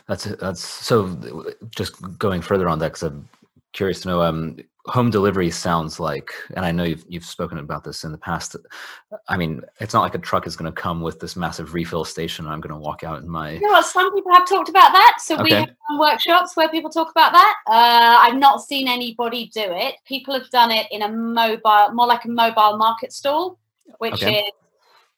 [0.07, 1.45] that's that's so.
[1.75, 3.29] Just going further on that, because I'm
[3.73, 4.21] curious to know.
[4.21, 8.17] Um, home delivery sounds like, and I know you've you've spoken about this in the
[8.17, 8.55] past.
[9.27, 12.05] I mean, it's not like a truck is going to come with this massive refill
[12.05, 12.45] station.
[12.45, 13.51] And I'm going to walk out in my.
[13.51, 13.85] You know what?
[13.85, 15.17] Some people have talked about that.
[15.19, 15.43] So okay.
[15.43, 17.55] we have workshops where people talk about that.
[17.67, 19.95] Uh, I've not seen anybody do it.
[20.05, 23.59] People have done it in a mobile, more like a mobile market stall,
[23.99, 24.39] which okay.
[24.39, 24.51] is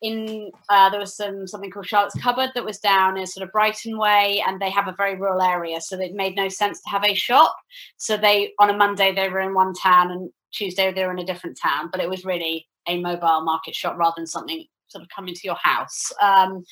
[0.01, 3.51] in uh, there was some something called Charlotte's Cupboard that was down in sort of
[3.51, 6.89] Brighton way, and they have a very rural area, so it made no sense to
[6.89, 7.55] have a shop.
[7.97, 11.19] So they on a Monday they were in one town, and Tuesday they were in
[11.19, 15.03] a different town, but it was really a mobile market shop rather than something sort
[15.03, 16.11] of coming to your house.
[16.21, 16.63] Um,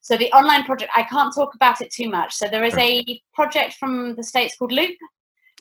[0.00, 2.34] so the online project, I can't talk about it too much.
[2.34, 4.96] So there is a project from the states called Loop,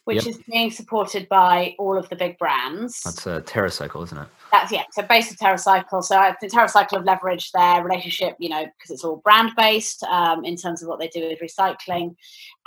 [0.06, 0.36] which yep.
[0.36, 3.02] is being supported by all of the big brands.
[3.04, 4.28] That's a TerraCycle, isn't it?
[4.52, 4.84] That's yeah.
[4.92, 8.92] So based on TerraCycle, so I think TerraCycle have leveraged their relationship, you know, because
[8.92, 12.16] it's all brand based um, in terms of what they do with recycling,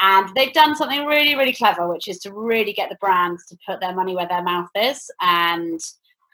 [0.01, 3.57] and they've done something really, really clever, which is to really get the brands to
[3.67, 5.81] put their money where their mouth is and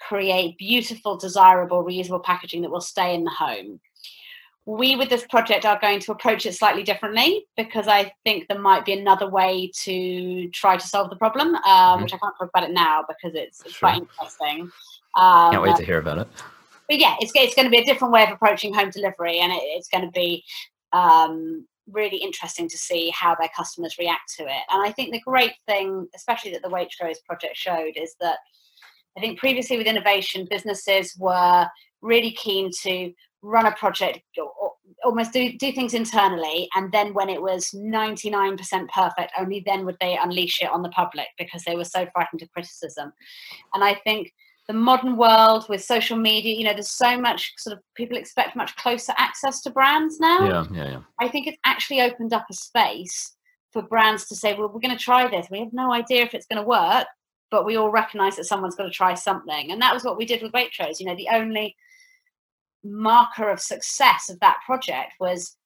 [0.06, 3.80] create beautiful, desirable, reusable packaging that will stay in the home
[4.76, 8.58] we with this project are going to approach it slightly differently because I think there
[8.58, 12.02] might be another way to try to solve the problem, um, mm-hmm.
[12.02, 13.88] which I can't talk about it now because it's, it's sure.
[13.88, 14.70] quite interesting.
[15.16, 16.28] Um, Can't wait to hear about it.
[16.88, 19.52] But yeah, it's, it's going to be a different way of approaching home delivery, and
[19.52, 20.44] it, it's going to be
[20.92, 24.62] um, really interesting to see how their customers react to it.
[24.70, 28.38] And I think the great thing, especially that the Waitrose project showed, is that
[29.16, 31.66] I think previously with innovation, businesses were
[32.02, 34.20] really keen to run a project
[35.04, 39.96] almost do, do things internally and then when it was 99% perfect only then would
[40.00, 43.12] they unleash it on the public because they were so frightened of criticism.
[43.74, 44.32] And i think
[44.68, 48.56] the modern world with social media you know there's so much sort of people expect
[48.56, 50.44] much closer access to brands now.
[50.44, 51.00] Yeah yeah, yeah.
[51.20, 53.34] i think it's actually opened up a space
[53.72, 55.46] for brands to say well we're going to try this.
[55.50, 57.06] We have no idea if it's going to work
[57.50, 59.72] but we all recognize that someone's got to try something.
[59.72, 61.76] And that was what we did with waitrose you know the only
[62.84, 65.56] marker of success of that project was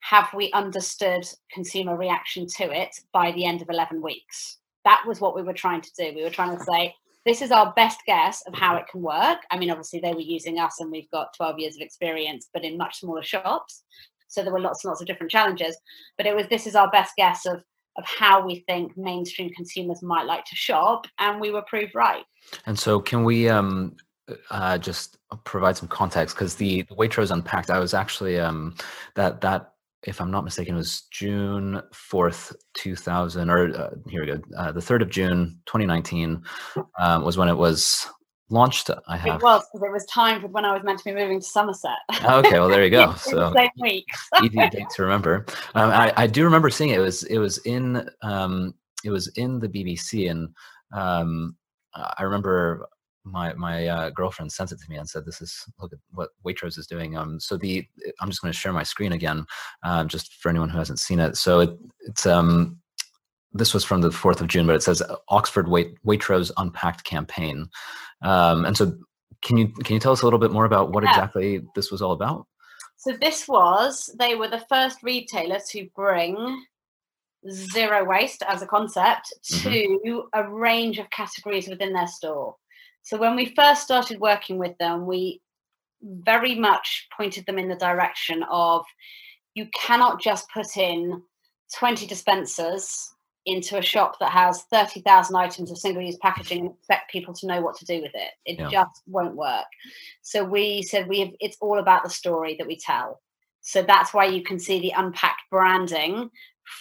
[0.00, 4.58] have we understood consumer reaction to it by the end of 11 weeks?
[4.84, 6.12] That was what we were trying to do.
[6.14, 9.38] We were trying to say this is our best guess of how it can work.
[9.50, 12.64] I mean obviously they were using us and we've got 12 years of experience but
[12.64, 13.82] in much smaller shops.
[14.28, 15.76] So there were lots and lots of different challenges
[16.18, 17.62] but it was this is our best guess of
[17.96, 22.24] of how we think mainstream consumers might like to shop and we were proved right.
[22.66, 23.96] And so can we um
[24.50, 28.74] uh, just provide some context because the, the Waitrose Unpacked, I was actually um,
[29.14, 29.72] that that
[30.06, 34.80] if I'm not mistaken, was June 4th, 2000, or uh, here we go, uh, the
[34.80, 36.42] 3rd of June, 2019,
[36.98, 38.06] um, was when it was
[38.50, 38.90] launched.
[39.08, 39.36] I have.
[39.36, 41.46] It was because it was timed with when I was meant to be moving to
[41.46, 41.98] Somerset.
[42.22, 43.14] okay, well there you go.
[43.14, 44.06] so same week.
[44.42, 45.46] easy date to remember.
[45.74, 46.98] Um, I, I do remember seeing it.
[46.98, 50.48] It was it was in um, it was in the BBC, and
[50.92, 51.56] um,
[51.94, 52.86] I remember
[53.24, 56.30] my my uh, girlfriend sent it to me and said, "This is look at what
[56.44, 57.86] Waitrose is doing." Um, so the
[58.20, 59.46] I'm just going to share my screen again,
[59.82, 61.36] um, just for anyone who hasn't seen it.
[61.36, 62.78] So it, it's um,
[63.52, 67.68] this was from the fourth of June, but it says Oxford Wait, Waitrose Unpacked campaign,
[68.22, 68.96] um, and so
[69.42, 71.10] can you can you tell us a little bit more about what yeah.
[71.10, 72.46] exactly this was all about?
[72.96, 76.64] So this was they were the first retailer to bring
[77.50, 79.96] zero waste as a concept mm-hmm.
[80.06, 82.56] to a range of categories within their store.
[83.04, 85.40] So when we first started working with them, we
[86.02, 88.84] very much pointed them in the direction of
[89.54, 91.22] you cannot just put in
[91.78, 93.10] 20 dispensers
[93.46, 97.46] into a shop that has 30,000 items of single use packaging and expect people to
[97.46, 98.30] know what to do with it.
[98.46, 98.70] It yeah.
[98.70, 99.66] just won't work.
[100.22, 103.20] So we said we have, it's all about the story that we tell.
[103.60, 106.30] So that's why you can see the unpacked branding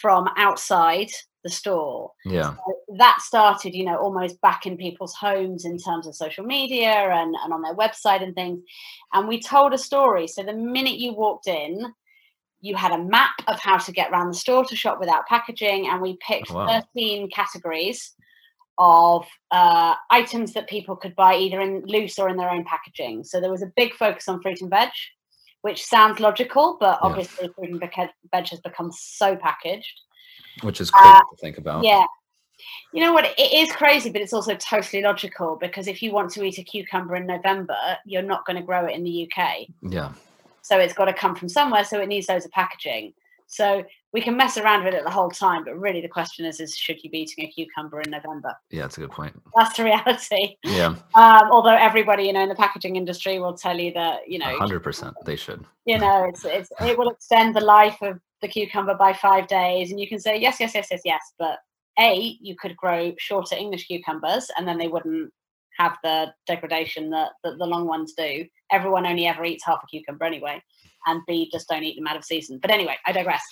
[0.02, 1.10] from outside
[1.44, 2.12] the store.
[2.26, 2.56] Yeah.
[2.56, 6.92] So that started, you know, almost back in people's homes in terms of social media
[6.92, 8.62] and, and on their website and things.
[9.14, 10.28] And we told a story.
[10.28, 11.94] So the minute you walked in,
[12.62, 15.90] you had a map of how to get around the store to shop without packaging,
[15.90, 16.82] and we picked oh, wow.
[16.96, 18.16] 13 categories
[18.78, 23.26] of uh, items that people could buy either in loose or in their own packaging.
[23.26, 24.90] So there was a big focus on fruit and veg,
[25.64, 27.10] which sounds logical, but yeah.
[27.10, 30.02] obviously fruit and veg has become so packaged.
[30.62, 31.86] Which is crazy uh, to think about.
[31.86, 32.06] Yeah.
[32.92, 33.26] You know what?
[33.38, 36.64] It is crazy, but it's also totally logical because if you want to eat a
[36.64, 39.68] cucumber in November, you're not going to grow it in the UK.
[39.90, 40.12] Yeah.
[40.62, 41.86] So it's got to come from somewhere.
[41.86, 43.14] So it needs loads of packaging.
[43.54, 46.60] So we can mess around with it the whole time, but really the question is:
[46.60, 48.56] is should you be eating a cucumber in November?
[48.72, 49.40] Yeah, that's a good point.
[49.56, 50.56] That's the reality.
[50.64, 50.96] Yeah.
[51.14, 54.58] Um, although everybody, you know, in the packaging industry will tell you that you know,
[54.58, 55.64] hundred percent, they should.
[55.86, 59.92] You know, it's it's it will extend the life of the cucumber by five days,
[59.92, 61.60] and you can say yes, yes, yes, yes, yes, but
[62.00, 65.32] a you could grow shorter English cucumbers, and then they wouldn't
[65.78, 68.46] have the degradation that, that the long ones do.
[68.72, 70.62] Everyone only ever eats half a cucumber anyway,
[71.06, 72.60] and B just don't eat them out of season.
[72.62, 73.44] But anyway, I digress.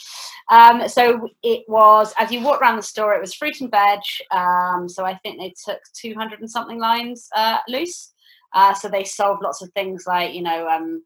[0.49, 3.99] Um, so it was as you walk around the store, it was fruit and veg.
[4.31, 8.13] Um, so I think they took 200 and something lines uh, loose.
[8.53, 11.03] Uh, so they sold lots of things like you know um,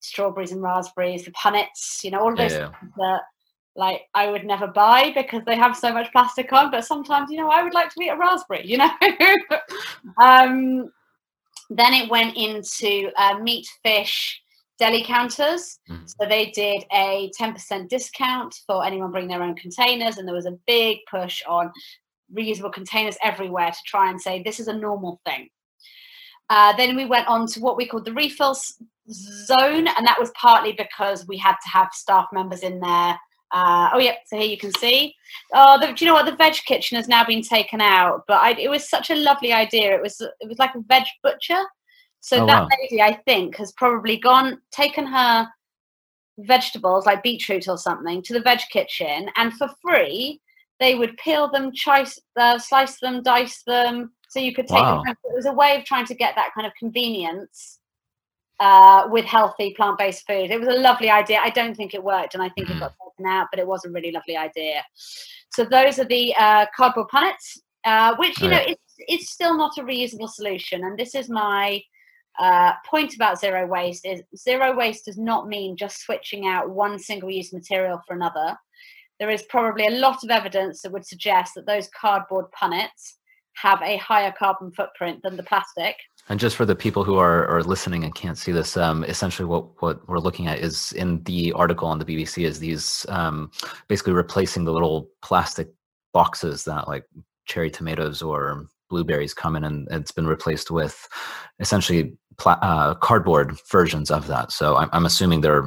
[0.00, 3.22] strawberries and raspberries, the punnets, you know all of those yeah, that
[3.76, 6.70] like I would never buy because they have so much plastic on.
[6.70, 8.90] But sometimes, you know, I would like to eat a raspberry, you know.
[10.22, 10.92] um,
[11.70, 14.42] then it went into uh, meat, fish,
[14.78, 15.78] deli counters.
[15.90, 16.08] Mm.
[16.08, 20.46] So they did a 10% discount for anyone bringing their own containers, and there was
[20.46, 21.72] a big push on
[22.34, 25.48] reusable containers everywhere to try and say this is a normal thing.
[26.50, 28.74] Uh, then we went on to what we called the refills
[29.10, 33.18] zone, and that was partly because we had to have staff members in there
[33.54, 35.14] uh, oh yeah, so here you can see.
[35.52, 36.26] Oh, the, do you know what?
[36.26, 39.52] The veg kitchen has now been taken out, but I, it was such a lovely
[39.52, 39.94] idea.
[39.94, 41.62] It was it was like a veg butcher.
[42.24, 42.68] So oh, that wow.
[42.80, 45.46] lady, I think, has probably gone taken her
[46.38, 50.40] vegetables like beetroot or something to the veg kitchen, and for free
[50.80, 55.02] they would peel them, choice, uh, slice them, dice them, so you could take wow.
[55.04, 55.14] them.
[55.22, 57.80] It was a way of trying to get that kind of convenience
[58.58, 60.50] uh, with healthy plant-based food.
[60.50, 61.40] It was a lovely idea.
[61.42, 62.76] I don't think it worked, and I think mm.
[62.76, 64.82] it got taken out, but it was a really lovely idea.
[65.50, 69.76] So those are the uh, cardboard punnets, uh, which you know it's it's still not
[69.76, 70.84] a reusable solution.
[70.84, 71.82] And this is my
[72.38, 76.98] uh, point about zero waste: is zero waste does not mean just switching out one
[76.98, 78.56] single-use material for another.
[79.20, 83.18] There is probably a lot of evidence that would suggest that those cardboard punnets
[83.56, 85.96] have a higher carbon footprint than the plastic.
[86.28, 89.46] And just for the people who are, are listening and can't see this, um, essentially
[89.46, 93.50] what, what we're looking at is in the article on the BBC is these um,
[93.88, 95.68] basically replacing the little plastic
[96.12, 97.04] boxes that like
[97.46, 101.06] cherry tomatoes or blueberries come in and it's been replaced with
[101.58, 104.52] essentially pla- uh, cardboard versions of that.
[104.52, 105.64] So I'm, I'm assuming they're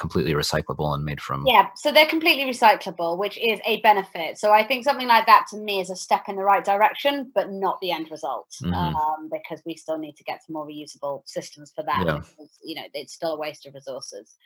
[0.00, 4.50] completely recyclable and made from yeah so they're completely recyclable which is a benefit so
[4.50, 7.52] i think something like that to me is a step in the right direction but
[7.52, 8.72] not the end result mm-hmm.
[8.72, 12.14] um, because we still need to get to more reusable systems for that yeah.
[12.14, 14.36] because, you know it's still a waste of resources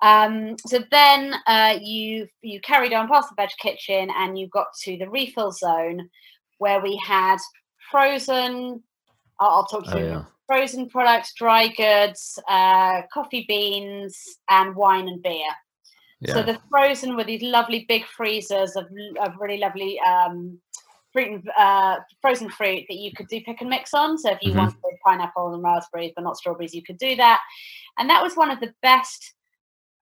[0.00, 4.68] um, so then uh, you you carried on past the veg kitchen and you got
[4.84, 6.08] to the refill zone
[6.58, 7.36] where we had
[7.90, 8.82] frozen
[9.38, 14.74] I'll, I'll talk to oh, you yeah frozen products, dry goods, uh, coffee beans, and
[14.74, 15.52] wine and beer.
[16.20, 16.34] Yeah.
[16.34, 18.86] So the frozen were these lovely big freezers of,
[19.20, 20.58] of really lovely um,
[21.12, 24.18] fruit and uh, frozen fruit that you could do pick and mix on.
[24.18, 24.58] So if you mm-hmm.
[24.58, 24.74] wanted
[25.06, 27.40] pineapple and raspberries but not strawberries, you could do that.
[27.98, 29.34] And that was one of the best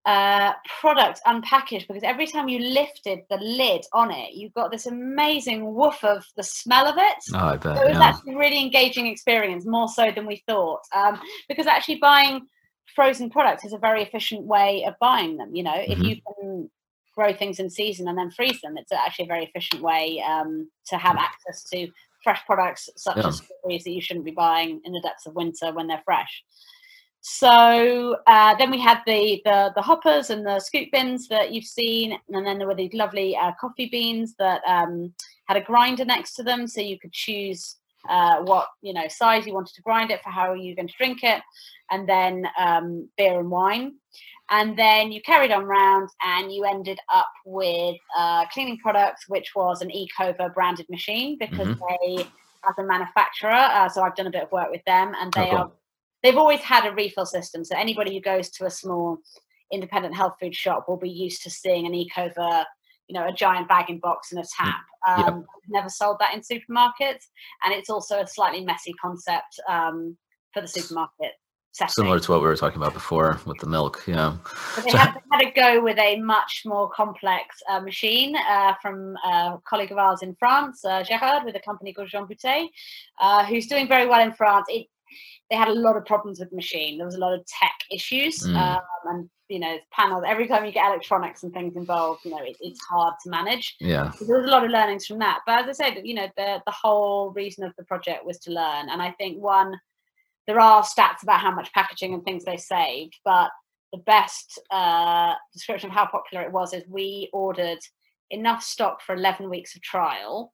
[0.06, 4.86] uh, product unpackaged because every time you lifted the lid on it, you got this
[4.86, 7.16] amazing woof of the smell of it.
[7.34, 7.76] Oh, I bet.
[7.76, 8.04] So it was yeah.
[8.04, 10.82] actually a really engaging experience, more so than we thought.
[10.94, 12.46] Um, because actually buying
[12.94, 15.54] frozen products is a very efficient way of buying them.
[15.54, 15.92] You know, mm-hmm.
[15.92, 16.70] if you can
[17.16, 20.70] grow things in season and then freeze them, it's actually a very efficient way um,
[20.86, 21.88] to have access to
[22.22, 23.26] fresh products such yeah.
[23.26, 26.44] as strawberries that you shouldn't be buying in the depths of winter when they're fresh.
[27.28, 31.64] So uh, then we had the, the, the hoppers and the scoop bins that you've
[31.64, 35.12] seen, and then there were these lovely uh, coffee beans that um,
[35.46, 39.44] had a grinder next to them, so you could choose uh, what you know size
[39.44, 41.42] you wanted to grind it for how are you going to drink it,
[41.90, 43.96] and then um, beer and wine.
[44.50, 49.50] And then you carried on round and you ended up with uh, cleaning products, which
[49.56, 52.16] was an Ecover branded machine because mm-hmm.
[52.16, 55.32] they, as a manufacturer, uh, so I've done a bit of work with them, and
[55.32, 55.58] they oh, cool.
[55.58, 55.72] are
[56.22, 57.64] they've always had a refill system.
[57.64, 59.18] So anybody who goes to a small
[59.72, 62.64] independent health food shop will be used to seeing an Ecover,
[63.08, 64.84] you know, a giant bag in box and a tap.
[65.08, 65.44] Um, yep.
[65.68, 67.24] Never sold that in supermarkets,
[67.64, 70.16] and it's also a slightly messy concept um,
[70.52, 71.32] for the supermarket
[71.72, 71.92] setting.
[71.92, 74.36] Similar to what we were talking about before with the milk, yeah.
[74.74, 78.36] But they, so, had, they had to go with a much more complex uh, machine
[78.36, 82.26] uh, from a colleague of ours in France, uh, Gerard, with a company called Jean
[82.26, 82.68] Bouteille,
[83.20, 84.66] uh, who's doing very well in France.
[84.68, 84.86] It,
[85.50, 86.98] they had a lot of problems with the machine.
[86.98, 88.56] There was a lot of tech issues, mm.
[88.56, 90.24] um, and you know, panels.
[90.26, 93.76] Every time you get electronics and things involved, you know, it, it's hard to manage.
[93.80, 95.40] Yeah, so there was a lot of learnings from that.
[95.46, 98.50] But as I said, you know, the the whole reason of the project was to
[98.50, 99.78] learn, and I think one
[100.46, 103.50] there are stats about how much packaging and things they saved, but
[103.92, 107.78] the best uh, description of how popular it was is we ordered
[108.30, 110.52] enough stock for 11 weeks of trial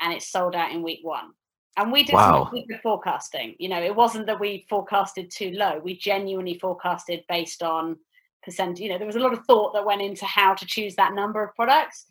[0.00, 1.30] and it sold out in week one.
[1.76, 2.50] And we did wow.
[2.50, 3.54] some good forecasting.
[3.58, 5.80] You know, it wasn't that we forecasted too low.
[5.82, 7.96] We genuinely forecasted based on
[8.44, 8.78] percent.
[8.78, 11.14] You know, there was a lot of thought that went into how to choose that
[11.14, 12.06] number of products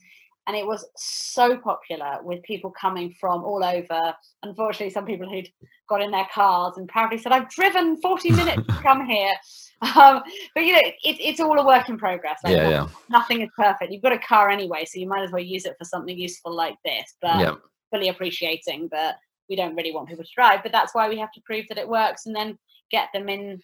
[0.47, 4.13] and it was so popular with people coming from all over.
[4.43, 5.49] Unfortunately, some people who'd
[5.87, 9.33] got in their cars and proudly said, "I've driven 40 minutes to come here."
[9.81, 10.21] Um,
[10.55, 12.39] but you know, it, it's all a work in progress.
[12.43, 12.87] Like, yeah, yeah.
[13.09, 13.91] Nothing is perfect.
[13.91, 16.53] You've got a car anyway, so you might as well use it for something useful
[16.53, 17.15] like this.
[17.21, 17.55] But yeah.
[17.91, 19.17] fully appreciating that
[19.51, 21.77] we don't really want people to drive, but that's why we have to prove that
[21.77, 22.57] it works and then
[22.89, 23.61] get them in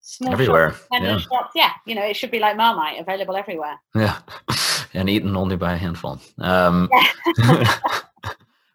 [0.00, 0.70] small everywhere.
[0.70, 1.18] Shops, yeah.
[1.18, 1.52] shops.
[1.54, 3.78] Yeah, you know, it should be like Marmite, available everywhere.
[3.94, 4.18] Yeah,
[4.94, 6.18] and eaten only by a handful.
[6.38, 6.88] Um,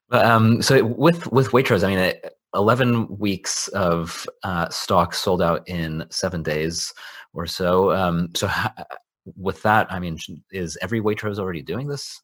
[0.09, 2.13] but, um, so with with Waitrose, I mean,
[2.53, 6.93] eleven weeks of uh, stock sold out in seven days
[7.33, 7.91] or so.
[7.91, 8.73] Um, so ha-
[9.35, 10.19] with that, I mean,
[10.51, 12.21] is every Waitrose already doing this?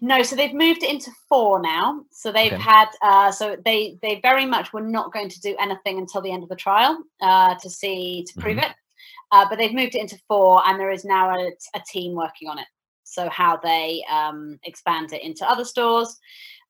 [0.00, 2.04] No, so they've moved it into four now.
[2.10, 2.62] So they've okay.
[2.62, 6.32] had uh, so they they very much were not going to do anything until the
[6.32, 8.70] end of the trial uh, to see to prove mm-hmm.
[8.70, 8.76] it.
[9.32, 12.48] Uh, but they've moved it into four, and there is now a, a team working
[12.48, 12.66] on it.
[13.04, 16.18] So how they um, expand it into other stores.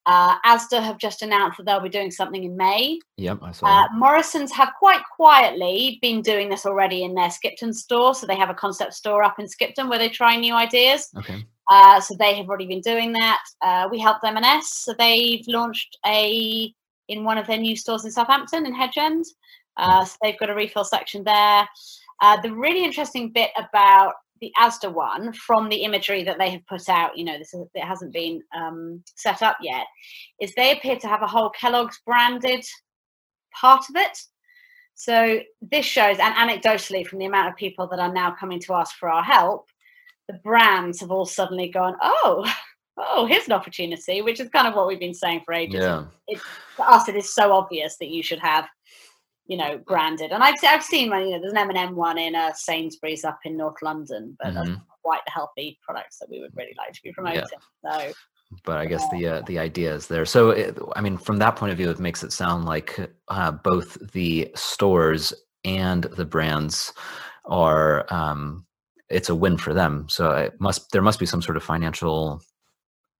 [0.06, 2.98] Uh, Asda have just announced that they'll be doing something in May.
[3.18, 3.66] Yep, I saw.
[3.66, 8.14] Uh, Morrisons have quite quietly been doing this already in their Skipton store.
[8.14, 11.08] So they have a concept store up in Skipton where they try new ideas.
[11.18, 11.44] Okay.
[11.70, 13.42] Uh, so they have already been doing that.
[13.62, 16.74] Uh, we helped M&S, so they've launched a
[17.08, 19.24] in one of their new stores in Southampton in Hedge End.
[19.76, 21.68] Uh, so they've got a refill section there.
[22.20, 26.66] Uh, the really interesting bit about the Asda one, from the imagery that they have
[26.66, 29.86] put out, you know, this is, it hasn't been um, set up yet,
[30.40, 32.64] is they appear to have a whole Kellogg's branded
[33.52, 34.18] part of it.
[34.94, 38.74] So this shows, and anecdotally, from the amount of people that are now coming to
[38.74, 39.66] ask for our help,
[40.30, 42.50] the brands have all suddenly gone, oh,
[42.96, 45.80] oh, here's an opportunity, which is kind of what we've been saying for ages.
[45.80, 46.04] Yeah.
[46.28, 46.40] It,
[46.76, 48.66] for us, it is so obvious that you should have,
[49.46, 50.32] you know, branded.
[50.32, 53.40] And I've, I've seen one, you know, there's an M&M one in uh, Sainsbury's up
[53.44, 54.72] in North London, but mm-hmm.
[54.72, 57.44] that's quite the healthy products that we would really like to be promoting.
[57.84, 58.04] Yeah.
[58.04, 58.12] So
[58.64, 60.26] but I guess the uh, the idea is there.
[60.26, 63.52] So, it, I mean, from that point of view, it makes it sound like uh,
[63.52, 65.32] both the stores
[65.64, 66.92] and the brands
[67.44, 68.66] are um,
[69.10, 70.06] it's a win for them.
[70.08, 72.42] So it must there must be some sort of financial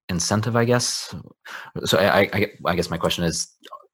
[0.09, 1.15] incentive, I guess.
[1.85, 3.49] So I, I, I guess my question is: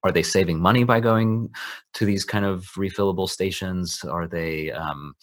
[0.05, 1.51] Are they saving money by going
[1.95, 4.05] to these kind of refillable stations?
[4.05, 5.15] Are they um,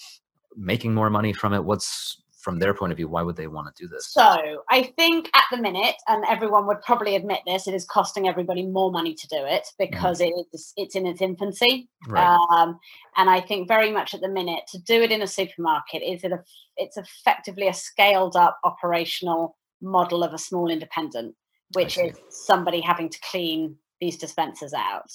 [0.56, 1.64] making more money from it?
[1.64, 4.08] What's from their point of view, why would they want to do this?
[4.12, 8.28] So I think at the minute, and everyone would probably admit this, it is costing
[8.28, 10.28] everybody more money to do it because mm.
[10.28, 11.90] it is it's in its infancy.
[12.08, 12.38] Right.
[12.52, 12.80] Um,
[13.16, 16.26] and I think very much at the minute to do it in a supermarket is
[16.26, 16.44] it a,
[16.76, 21.36] it's effectively a scaled up operational model of a small independent,
[21.74, 25.10] which is somebody having to clean these dispensers out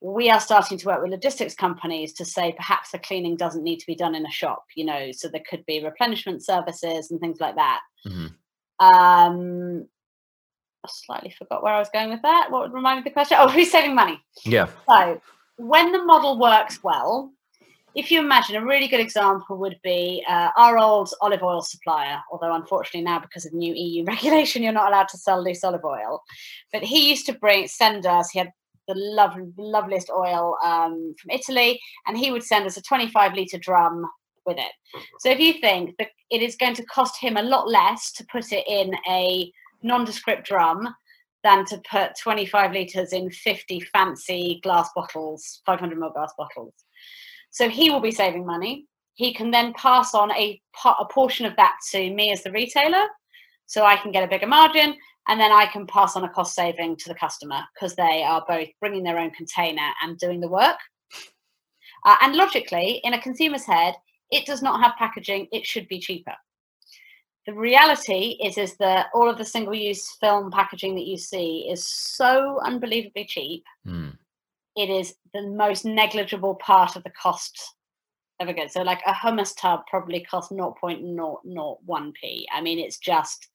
[0.00, 3.78] we are starting to work with logistics companies to say perhaps the cleaning doesn't need
[3.78, 7.20] to be done in a shop, you know, so there could be replenishment services and
[7.20, 7.80] things like that.
[8.06, 8.86] Mm-hmm.
[8.86, 9.86] Um,
[10.82, 12.50] I slightly forgot where I was going with that.
[12.50, 13.36] What would remind me of the question?
[13.38, 14.20] Oh, who's saving money?
[14.44, 14.68] Yeah.
[14.88, 15.20] So
[15.56, 17.32] when the model works well,
[17.94, 22.20] if you imagine a really good example would be uh, our old olive oil supplier,
[22.30, 25.84] although unfortunately now because of new EU regulation, you're not allowed to sell loose olive
[25.84, 26.22] oil.
[26.72, 28.30] But he used to bring send us.
[28.30, 28.52] He had
[28.92, 33.58] the lovely, loveliest oil um, from Italy, and he would send us a 25 liter
[33.58, 34.04] drum
[34.46, 34.72] with it.
[35.20, 38.26] So if you think that it is going to cost him a lot less to
[38.30, 39.50] put it in a
[39.82, 40.88] nondescript drum
[41.42, 46.74] than to put 25 litres in 50 fancy glass bottles, 500 ml glass bottles.
[47.50, 48.86] So he will be saving money.
[49.14, 53.06] He can then pass on a, a portion of that to me as the retailer.
[53.66, 54.96] So I can get a bigger margin
[55.28, 58.44] and then I can pass on a cost saving to the customer because they are
[58.48, 60.78] both bringing their own container and doing the work.
[62.04, 63.94] Uh, and logically, in a consumer's head,
[64.30, 66.34] it does not have packaging, it should be cheaper
[67.46, 71.66] the reality is is that all of the single use film packaging that you see
[71.70, 74.14] is so unbelievably cheap mm.
[74.76, 77.58] it is the most negligible part of the cost
[78.40, 83.48] of a good so like a hummus tub probably costs 0.001p i mean it's just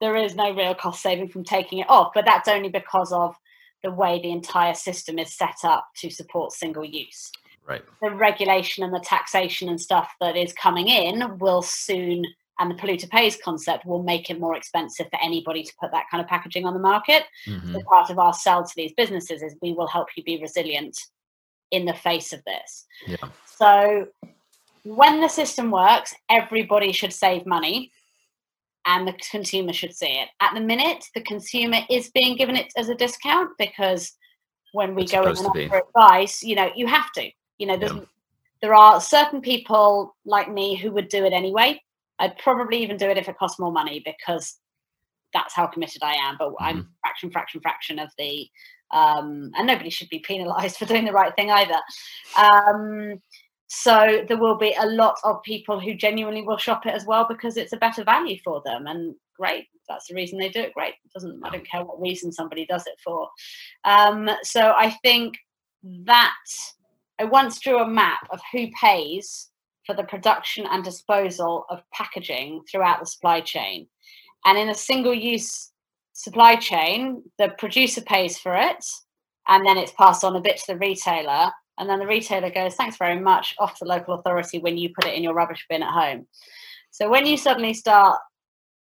[0.00, 3.34] there is no real cost saving from taking it off but that's only because of
[3.82, 7.30] the way the entire system is set up to support single use
[7.66, 12.24] right the regulation and the taxation and stuff that is coming in will soon
[12.58, 16.04] and the polluter pays concept will make it more expensive for anybody to put that
[16.10, 17.24] kind of packaging on the market.
[17.46, 17.74] Mm-hmm.
[17.74, 20.98] So part of our sell to these businesses is we will help you be resilient
[21.70, 22.86] in the face of this.
[23.06, 23.28] Yeah.
[23.44, 24.06] So
[24.84, 27.90] when the system works, everybody should save money
[28.86, 30.28] and the consumer should see it.
[30.40, 34.12] At the minute, the consumer is being given it as a discount because
[34.72, 37.30] when we it's go in and offer advice, you know, you have to.
[37.58, 38.00] You know, yeah.
[38.62, 41.80] there are certain people like me who would do it anyway
[42.18, 44.58] I'd probably even do it if it cost more money because
[45.32, 46.36] that's how committed I am.
[46.38, 46.64] But mm-hmm.
[46.64, 48.48] I'm fraction, fraction, fraction of the,
[48.90, 51.80] um, and nobody should be penalised for doing the right thing either.
[52.38, 53.20] Um,
[53.68, 57.26] so there will be a lot of people who genuinely will shop it as well
[57.28, 58.86] because it's a better value for them.
[58.86, 60.74] And great, that's the reason they do it.
[60.74, 63.28] Great, it doesn't I don't care what reason somebody does it for.
[63.84, 65.36] Um, so I think
[66.04, 66.34] that
[67.18, 69.50] I once drew a map of who pays
[69.84, 73.86] for the production and disposal of packaging throughout the supply chain.
[74.44, 75.72] And in a single use
[76.12, 78.84] supply chain, the producer pays for it
[79.48, 81.50] and then it's passed on a bit to the retailer.
[81.78, 84.90] And then the retailer goes, thanks very much, off to the local authority when you
[84.94, 86.26] put it in your rubbish bin at home.
[86.90, 88.18] So when you suddenly start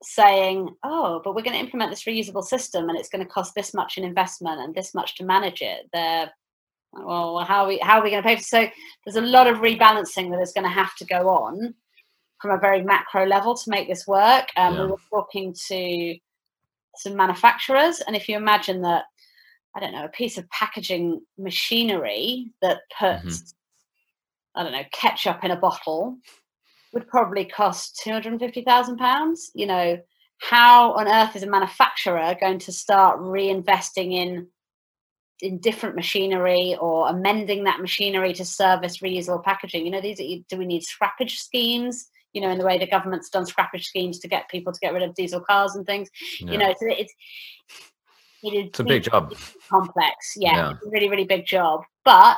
[0.02, 3.54] saying, oh, but we're going to implement this reusable system and it's going to cost
[3.56, 6.32] this much in investment and this much to manage it, they're
[6.94, 8.44] well, how are we how are we going to pay for?
[8.44, 8.68] So
[9.04, 11.74] there's a lot of rebalancing that is going to have to go on
[12.42, 14.48] from a very macro level to make this work.
[14.56, 14.82] Um, yeah.
[14.82, 16.16] We were talking to
[16.96, 19.06] some manufacturers, and if you imagine that,
[19.76, 24.60] I don't know, a piece of packaging machinery that puts, mm-hmm.
[24.60, 26.18] I don't know, ketchup in a bottle
[26.94, 29.52] would probably cost two hundred and fifty thousand pounds.
[29.54, 29.98] You know,
[30.40, 34.48] how on earth is a manufacturer going to start reinvesting in
[35.42, 39.84] in different machinery or amending that machinery to service reusable packaging.
[39.86, 42.08] You know, these are, do we need scrappage schemes?
[42.32, 44.94] You know, in the way the government's done scrappage schemes to get people to get
[44.94, 46.10] rid of diesel cars and things.
[46.40, 46.52] Yeah.
[46.52, 47.14] You know, it's it's
[48.46, 49.34] it is it's a big job.
[49.70, 50.72] Complex, yeah, yeah.
[50.72, 51.82] It's a really really big job.
[52.04, 52.38] But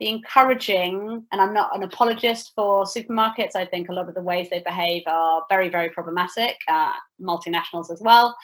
[0.00, 3.56] the encouraging, and I'm not an apologist for supermarkets.
[3.56, 6.56] I think a lot of the ways they behave are very very problematic.
[6.68, 8.36] Uh, multinationals as well,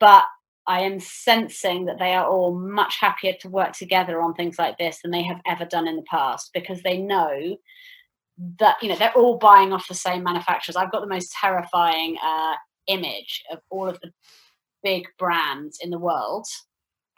[0.00, 0.24] but
[0.66, 4.78] I am sensing that they are all much happier to work together on things like
[4.78, 7.56] this than they have ever done in the past because they know
[8.58, 10.76] that you know they're all buying off the same manufacturers.
[10.76, 12.54] I've got the most terrifying uh,
[12.86, 14.10] image of all of the
[14.82, 16.46] big brands in the world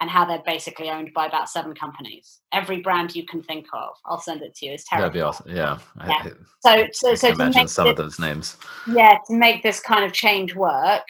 [0.01, 2.41] and how they're basically owned by about seven companies.
[2.51, 4.73] Every brand you can think of, I'll send it to you.
[4.73, 5.03] It's terrible.
[5.03, 5.55] That'd be awesome.
[5.55, 5.79] Yeah.
[6.05, 6.27] yeah.
[6.59, 8.57] so, so, so imagine some this, of those names.
[8.87, 11.03] Yeah, to make this kind of change work,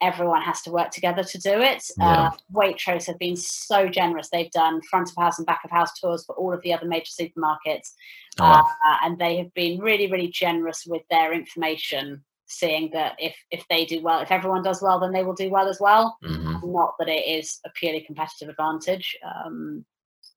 [0.00, 1.82] everyone has to work together to do it.
[1.98, 2.06] Yeah.
[2.06, 4.28] Uh, Waitrose have been so generous.
[4.30, 6.86] They've done front of house and back of house tours for all of the other
[6.86, 7.92] major supermarkets.
[8.38, 8.66] Oh, wow.
[8.86, 13.64] uh, and they have been really, really generous with their information, seeing that if, if
[13.68, 16.16] they do well, if everyone does well, then they will do well as well.
[16.24, 16.72] Mm-hmm.
[16.72, 19.84] Not that it is a purely competitive advantage, um,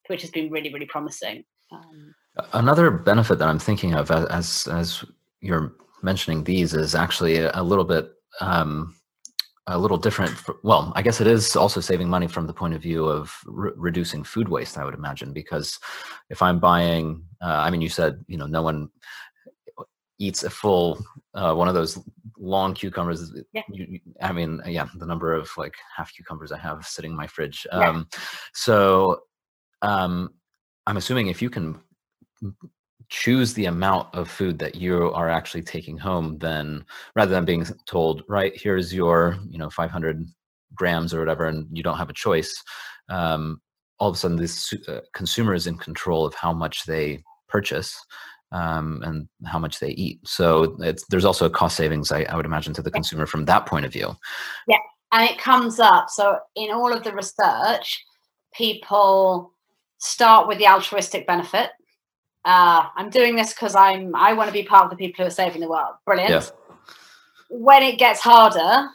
[0.08, 1.44] which has been really, really promising.
[1.72, 2.14] Um,
[2.54, 5.04] Another benefit that I'm thinking of as, as
[5.42, 8.96] you're mentioning these is actually a, little bit um,
[9.68, 10.32] a little different.
[10.32, 13.36] For, well, I guess it is also saving money from the point of view of
[13.46, 14.78] re- reducing food waste.
[14.78, 15.78] I would imagine because
[16.30, 18.90] if I'm buying, uh, I mean, you said you know no one
[20.22, 21.04] eats a full
[21.34, 22.00] uh, one of those
[22.38, 23.34] long cucumbers.
[23.54, 23.64] Yeah.
[23.70, 27.28] You, I mean, yeah, the number of like half cucumbers I have sitting in my
[27.28, 27.66] fridge.
[27.72, 28.20] Um, yeah.
[28.54, 29.22] So
[29.82, 30.34] um,
[30.86, 31.80] I'm assuming if you can
[33.10, 37.66] choose the amount of food that you are actually taking home then rather than being
[37.86, 40.26] told right here's your you know 500
[40.74, 42.64] grams or whatever and you don't have a choice
[43.10, 43.60] um,
[44.00, 47.94] all of a sudden this uh, consumer is in control of how much they purchase
[48.52, 50.78] um, and how much they eat so
[51.10, 53.86] there's also a cost savings I, I would imagine to the consumer from that point
[53.86, 54.16] of view
[54.68, 54.78] yeah
[55.12, 58.04] and it comes up so in all of the research
[58.54, 59.54] people
[59.98, 61.72] start with the altruistic benefit
[62.44, 65.28] uh, I'm doing this because I'm I want to be part of the people who
[65.28, 65.96] are saving the world.
[66.06, 66.32] Brilliant.
[66.32, 66.46] Yeah.
[67.50, 68.90] When it gets harder,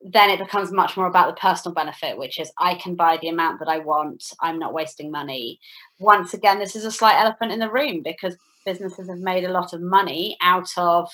[0.00, 3.28] then it becomes much more about the personal benefit, which is I can buy the
[3.28, 4.32] amount that I want.
[4.40, 5.58] I'm not wasting money.
[5.98, 9.52] Once again, this is a slight elephant in the room because businesses have made a
[9.52, 11.08] lot of money out of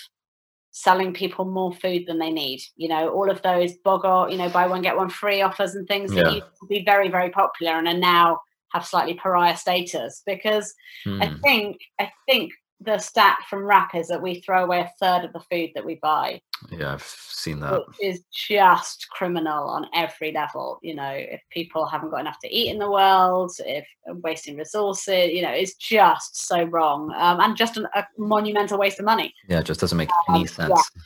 [0.71, 2.61] selling people more food than they need.
[2.77, 5.87] You know, all of those BOGOF, you know, buy one get one free offers and
[5.89, 6.25] things yeah.
[6.25, 8.41] that used to be very, very popular and are now
[8.73, 10.75] have slightly pariah status because
[11.07, 11.41] I hmm.
[11.41, 15.33] think I think the stat from WRAP is that we throw away a third of
[15.33, 16.41] the food that we buy.
[16.71, 17.87] Yeah, I've seen that.
[17.89, 20.79] Which is just criminal on every level.
[20.83, 25.33] You know, if people haven't got enough to eat in the world, if wasting resources,
[25.33, 29.35] you know, it's just so wrong um, and just an, a monumental waste of money.
[29.49, 30.71] Yeah, it just doesn't make um, any sense.
[30.71, 31.03] Yeah.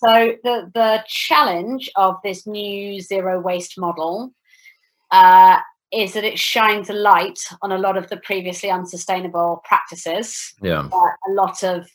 [0.00, 4.32] So the the challenge of this new zero waste model
[5.10, 5.58] uh,
[5.92, 10.54] is that it shines a light on a lot of the previously unsustainable practices.
[10.60, 10.88] Yeah.
[10.92, 11.88] a lot of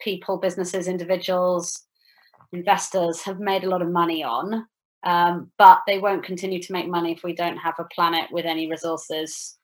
[0.00, 1.86] people, businesses, individuals,
[2.52, 4.66] investors have made a lot of money on,
[5.04, 8.44] um, but they won't continue to make money if we don't have a planet with
[8.44, 9.56] any resources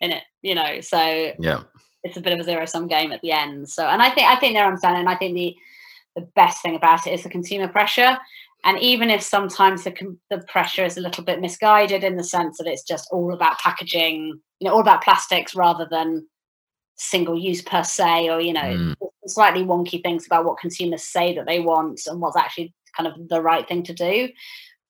[0.00, 0.24] in it.
[0.42, 1.62] You know, so yeah,
[2.02, 3.68] it's a bit of a zero sum game at the end.
[3.68, 5.06] So, and I think I think they're understanding.
[5.06, 5.56] I think the
[6.16, 8.18] the best thing about it is the consumer pressure
[8.64, 12.58] and even if sometimes the, the pressure is a little bit misguided in the sense
[12.58, 16.26] that it's just all about packaging you know all about plastics rather than
[16.96, 18.94] single use per se or you know mm.
[19.26, 23.28] slightly wonky things about what consumers say that they want and what's actually kind of
[23.28, 24.28] the right thing to do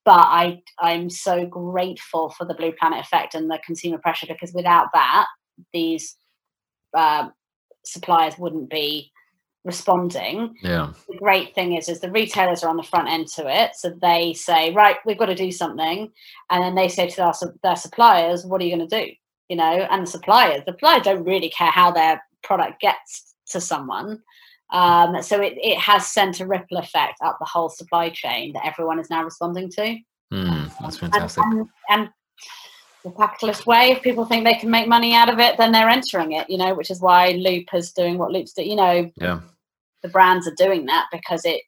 [0.05, 4.53] but i i'm so grateful for the blue planet effect and the consumer pressure because
[4.53, 5.25] without that
[5.71, 6.15] these
[6.95, 7.29] uh,
[7.85, 9.11] suppliers wouldn't be
[9.65, 10.55] responding.
[10.61, 10.93] Yeah.
[11.09, 13.89] The great thing is, is the retailers are on the front end to it, so
[14.01, 16.11] they say, right, we've got to do something,
[16.49, 17.33] and then they say to their,
[17.63, 19.11] their suppliers, what are you going to do?
[19.49, 23.61] You know, and the suppliers, the suppliers don't really care how their product gets to
[23.61, 24.21] someone.
[24.71, 28.65] Um, so it, it has sent a ripple effect up the whole supply chain that
[28.65, 29.97] everyone is now responding to.
[30.33, 31.43] Mm, that's fantastic.
[31.43, 32.09] And, and, and
[33.03, 33.91] the capitalist way.
[33.91, 36.57] If people think they can make money out of it, then they're entering it, you
[36.57, 38.69] know, which is why Loop is doing what Loop's doing.
[38.69, 39.41] You know, yeah
[40.03, 41.61] the brands are doing that because it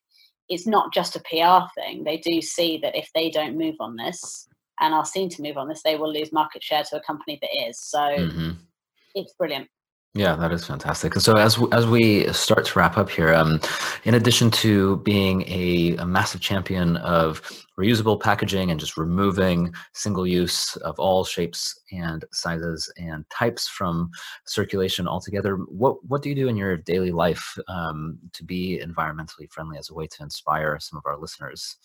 [0.47, 2.03] it's not just a PR thing.
[2.03, 4.47] They do see that if they don't move on this
[4.79, 7.39] and are seen to move on this, they will lose market share to a company
[7.41, 7.79] that is.
[7.79, 8.51] So mm-hmm.
[9.15, 9.67] it's brilliant.
[10.17, 11.13] Yeah, that is fantastic.
[11.13, 13.59] And so as as we start to wrap up here, um,
[14.05, 17.41] in addition to being a, a, massive champion of
[17.77, 24.09] reusable packaging and just removing single use of all shapes and sizes and types from
[24.45, 29.51] circulation altogether, what what do you do in your daily life um, to be environmentally
[29.51, 31.75] friendly as a way to inspire some of our listeners?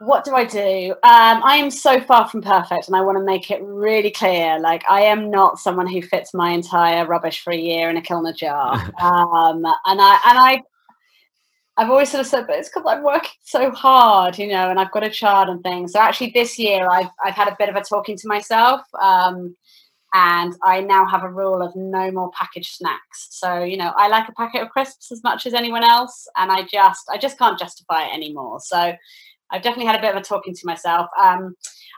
[0.00, 0.92] What do I do?
[1.02, 4.58] Um, I am so far from perfect, and I want to make it really clear.
[4.58, 8.02] Like, I am not someone who fits my entire rubbish for a year in a
[8.02, 8.74] Kilner jar.
[9.00, 10.62] um, and I and I,
[11.76, 14.78] I've always sort of said, but it's because I'm working so hard, you know, and
[14.78, 15.92] I've got a child and things.
[15.92, 18.82] So actually, this year I've I've had a bit of a talking to myself.
[19.00, 19.56] Um,
[20.16, 23.28] and I now have a rule of no more packaged snacks.
[23.30, 26.52] So you know, I like a packet of crisps as much as anyone else, and
[26.52, 28.60] I just I just can't justify it anymore.
[28.60, 28.94] So
[29.50, 31.06] I've definitely had a bit of a talking to myself.
[31.22, 31.54] Um,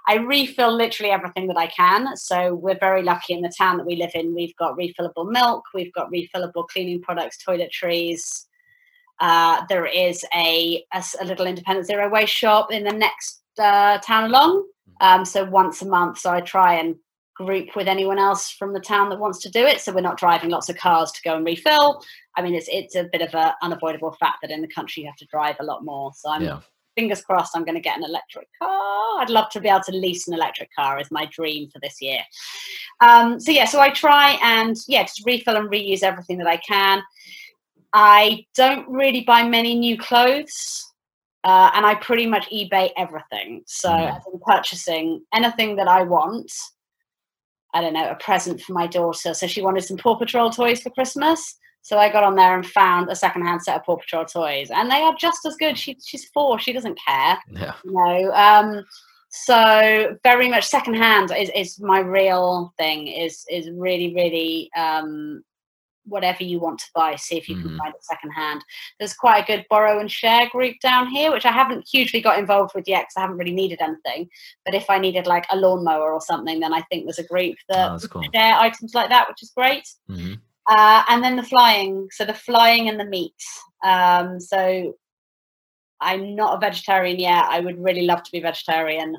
[0.08, 2.16] I refill literally everything that I can.
[2.16, 4.34] So we're very lucky in the town that we live in.
[4.34, 8.46] We've got refillable milk, we've got refillable cleaning products, toiletries.
[9.18, 13.96] Uh, there is a, a, a, little independent zero waste shop in the next uh,
[13.98, 14.66] town along.
[15.00, 16.96] Um, so once a month, so I try and
[17.34, 19.80] group with anyone else from the town that wants to do it.
[19.80, 22.02] So we're not driving lots of cars to go and refill.
[22.36, 25.08] I mean, it's it's a bit of an unavoidable fact that in the country you
[25.08, 26.12] have to drive a lot more.
[26.14, 26.60] So I'm yeah
[26.96, 29.20] fingers crossed I'm going to get an electric car.
[29.20, 32.00] I'd love to be able to lease an electric car is my dream for this
[32.00, 32.18] year.
[33.00, 36.56] Um, so yeah, so I try and yeah, just refill and reuse everything that I
[36.56, 37.02] can.
[37.92, 40.92] I don't really buy many new clothes.
[41.44, 43.62] Uh, and I pretty much eBay everything.
[43.66, 44.12] So mm.
[44.12, 46.50] I'm purchasing anything that I want.
[47.72, 49.32] I don't know, a present for my daughter.
[49.32, 51.56] So she wanted some Paw Patrol toys for Christmas.
[51.86, 54.90] So I got on there and found a secondhand set of Paw Patrol toys, and
[54.90, 55.78] they are just as good.
[55.78, 57.38] She, she's four; she doesn't care.
[57.48, 57.74] Yeah.
[57.84, 58.32] You know.
[58.32, 58.84] Um,
[59.30, 63.06] so very much secondhand is, is my real thing.
[63.06, 65.44] Is is really really um,
[66.06, 67.14] whatever you want to buy.
[67.14, 67.68] See if you mm-hmm.
[67.68, 68.64] can find it secondhand.
[68.98, 72.40] There's quite a good borrow and share group down here, which I haven't hugely got
[72.40, 74.28] involved with yet because I haven't really needed anything.
[74.64, 77.58] But if I needed like a lawnmower or something, then I think there's a group
[77.68, 78.24] that oh, cool.
[78.34, 79.88] share items like that, which is great.
[80.10, 80.34] Mm-hmm.
[80.68, 83.34] Uh, and then the flying, so the flying and the meat.
[83.84, 84.96] Um, so
[86.00, 87.44] I'm not a vegetarian yet.
[87.48, 89.16] I would really love to be vegetarian.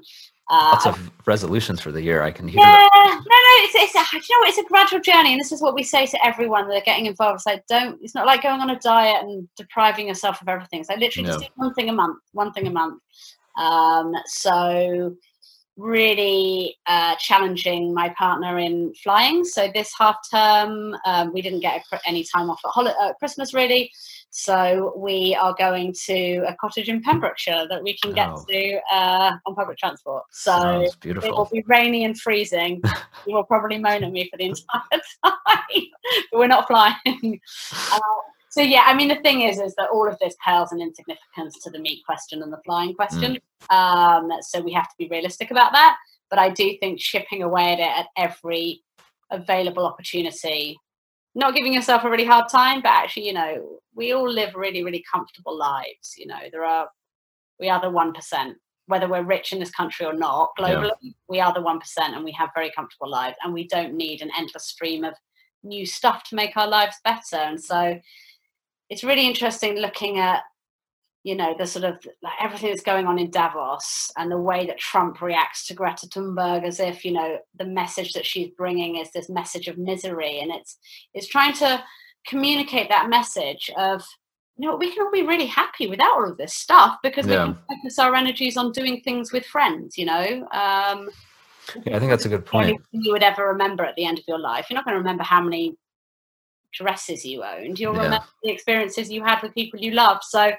[0.50, 2.22] Uh, Lots of resolutions for the year.
[2.22, 2.62] I can hear.
[2.62, 3.14] Yeah, that.
[3.14, 3.64] no, no.
[3.66, 6.06] It's, it's a, you know, it's a gradual journey, and this is what we say
[6.06, 7.38] to everyone that are getting involved.
[7.38, 8.00] It's like, don't.
[8.02, 10.80] It's not like going on a diet and depriving yourself of everything.
[10.80, 11.34] It's like literally no.
[11.34, 13.02] just do one thing a month, one thing a month.
[13.58, 15.16] Um, so
[15.78, 19.46] really uh, challenging my partner in flying.
[19.46, 23.54] So this half term, um, we didn't get any time off at hol- uh, Christmas
[23.54, 23.92] really.
[24.30, 28.44] So we are going to a cottage in Pembrokeshire that we can get oh.
[28.50, 30.24] to uh, on public transport.
[30.32, 32.82] So it will be rainy and freezing.
[33.28, 35.84] you will probably moan at me for the entire time,
[36.32, 37.40] but we're not flying.
[37.74, 38.00] Uh,
[38.58, 41.60] so yeah, I mean the thing is, is that all of this pales in insignificance
[41.64, 43.38] to the meat question and the flying question.
[43.70, 43.76] Mm.
[43.76, 45.98] Um, so we have to be realistic about that.
[46.32, 48.84] But I do think chipping away at it at every
[49.30, 50.76] available opportunity,
[51.36, 54.84] not giving yourself a really hard time, but actually, you know, we all live really,
[54.84, 56.16] really comfortable lives.
[56.18, 56.90] You know, there are
[57.60, 58.58] we are the one percent.
[58.88, 61.12] Whether we're rich in this country or not, globally, yeah.
[61.28, 64.22] we are the one percent, and we have very comfortable lives, and we don't need
[64.22, 65.14] an endless stream of
[65.64, 67.36] new stuff to make our lives better.
[67.36, 68.00] And so,
[68.90, 70.44] it's really interesting looking at
[71.24, 74.66] you know the sort of like everything that's going on in Davos and the way
[74.66, 78.96] that Trump reacts to Greta Thunberg as if you know the message that she's bringing
[78.96, 80.40] is this message of misery.
[80.40, 80.78] And it's
[81.14, 81.84] it's trying to
[82.26, 84.06] communicate that message of
[84.58, 87.48] you know we can all be really happy without all of this stuff because yeah.
[87.48, 90.48] we can focus our energies on doing things with friends you know?
[90.52, 91.10] Um,
[91.86, 92.82] yeah i think that's a good point.
[92.92, 94.68] you would ever remember at the end of your life.
[94.70, 95.78] You're not going to remember how many
[96.74, 97.80] dresses you owned.
[97.80, 98.04] You'll yeah.
[98.04, 100.20] remember the experiences you had with people you love.
[100.22, 100.52] So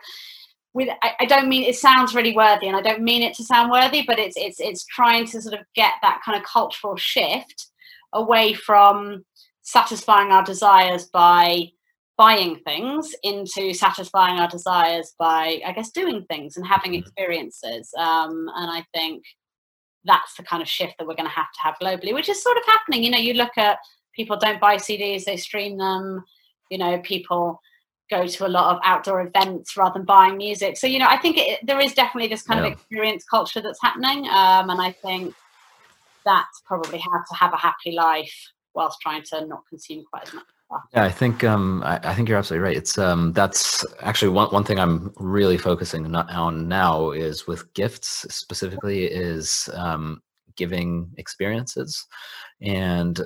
[0.75, 3.45] with I, I, don't mean it sounds really worthy and I don't mean it to
[3.45, 6.97] sound worthy, but it's it's it's trying to sort of get that kind of cultural
[6.97, 7.69] shift
[8.13, 9.25] away from
[9.63, 11.71] satisfying our desires by
[12.17, 17.01] buying things into satisfying our desires by I guess doing things and having mm-hmm.
[17.01, 17.91] experiences.
[17.99, 19.25] Um, and I think
[20.05, 22.43] that's the kind of shift that we're going to have to have globally, which is
[22.43, 23.03] sort of happening.
[23.03, 23.79] You know, you look at
[24.19, 26.25] people don't buy CDs, they stream them.
[26.71, 27.63] You know, people
[28.11, 30.77] go to a lot of outdoor events rather than buying music.
[30.77, 32.67] So, you know, I think it, there is definitely this kind yeah.
[32.67, 34.27] of experience culture that's happening.
[34.29, 35.35] Um, and I think
[36.25, 38.35] that's probably how to have a happy life
[38.75, 40.45] whilst trying to not consume quite as much.
[40.93, 42.77] Yeah, I think um, I, I, think you're absolutely right.
[42.77, 48.27] It's um, that's actually one one thing I'm really focusing on now is with gifts
[48.29, 50.21] specifically is um,
[50.57, 52.07] giving experiences,
[52.61, 53.19] and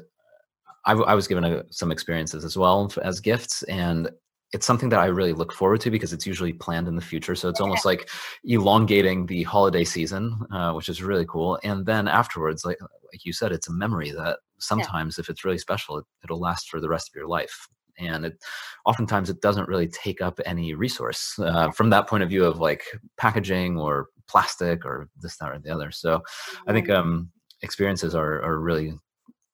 [0.85, 4.11] I, I was given a, some experiences as well as gifts, and
[4.53, 7.35] it's something that I really look forward to because it's usually planned in the future.
[7.35, 8.11] So it's almost like
[8.45, 11.59] elongating the holiday season, uh, which is really cool.
[11.65, 15.23] And then afterwards, like like you said, it's a memory that sometimes, yeah.
[15.23, 17.69] if it's really special, it, it'll last for the rest of your life.
[17.99, 18.43] And it
[18.85, 22.59] oftentimes it doesn't really take up any resource uh, from that point of view of
[22.59, 22.83] like
[23.19, 25.91] packaging or plastic or this, that, or the other.
[25.91, 26.23] So
[26.67, 27.01] I think mm-hmm.
[27.01, 27.31] um,
[27.63, 28.95] experiences are are really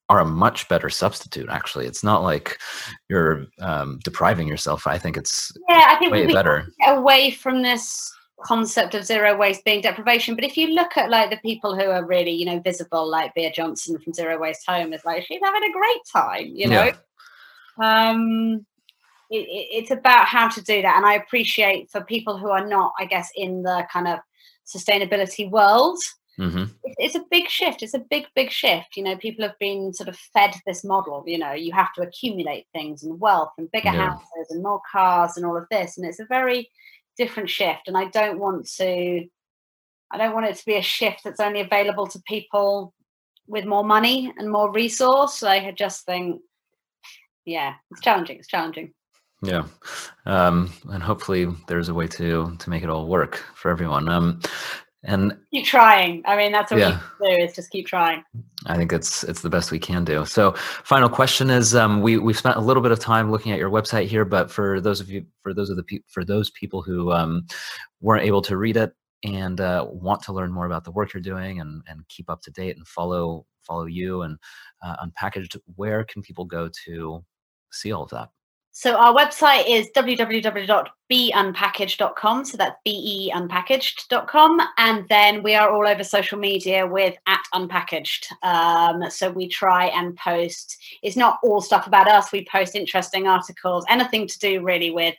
[0.09, 1.85] are a much better substitute actually.
[1.85, 2.57] It's not like
[3.09, 4.87] you're um, depriving yourself.
[4.87, 6.67] I think it's yeah i think way better.
[6.87, 8.11] away from this
[8.43, 11.89] concept of zero waste being deprivation but if you look at like the people who
[11.89, 15.41] are really you know visible like Bea Johnson from zero waste home is like she's
[15.43, 16.91] having a great time you know?
[17.79, 18.01] Yeah.
[18.03, 18.65] um
[19.29, 22.93] it, it's about how to do that and i appreciate for people who are not
[22.97, 24.19] i guess in the kind of
[24.65, 25.99] sustainability world
[26.39, 26.63] Mm-hmm.
[26.97, 27.83] It's a big shift.
[27.83, 28.95] It's a big, big shift.
[28.95, 31.23] You know, people have been sort of fed this model.
[31.27, 34.11] You know, you have to accumulate things and wealth and bigger yeah.
[34.11, 35.97] houses and more cars and all of this.
[35.97, 36.69] And it's a very
[37.17, 37.87] different shift.
[37.87, 39.25] And I don't want to,
[40.11, 42.93] I don't want it to be a shift that's only available to people
[43.47, 45.43] with more money and more resource.
[45.43, 46.41] I just think,
[47.45, 48.37] yeah, it's challenging.
[48.37, 48.93] It's challenging.
[49.41, 49.63] Yeah,
[50.25, 54.09] um, and hopefully there's a way to to make it all work for everyone.
[54.09, 54.41] Um,
[55.03, 56.23] and keep trying.
[56.25, 56.99] I mean that's what yeah.
[57.19, 58.23] we do is just keep trying.
[58.65, 60.25] I think it's it's the best we can do.
[60.25, 63.59] So final question is um, we we've spent a little bit of time looking at
[63.59, 66.49] your website here but for those of you for those of the pe- for those
[66.51, 67.45] people who um,
[68.01, 68.93] weren't able to read it
[69.23, 72.41] and uh, want to learn more about the work you're doing and and keep up
[72.41, 74.37] to date and follow follow you and
[74.83, 77.23] uh, unpackaged where can people go to
[77.71, 78.29] see all of that
[78.71, 82.45] So our website is www.beunpackaged.com.
[82.45, 84.61] So that's beunpackaged.com.
[84.77, 88.27] And then we are all over social media with at unpackaged.
[88.43, 92.31] Um, so we try and post, it's not all stuff about us.
[92.31, 95.15] We post interesting articles, anything to do really with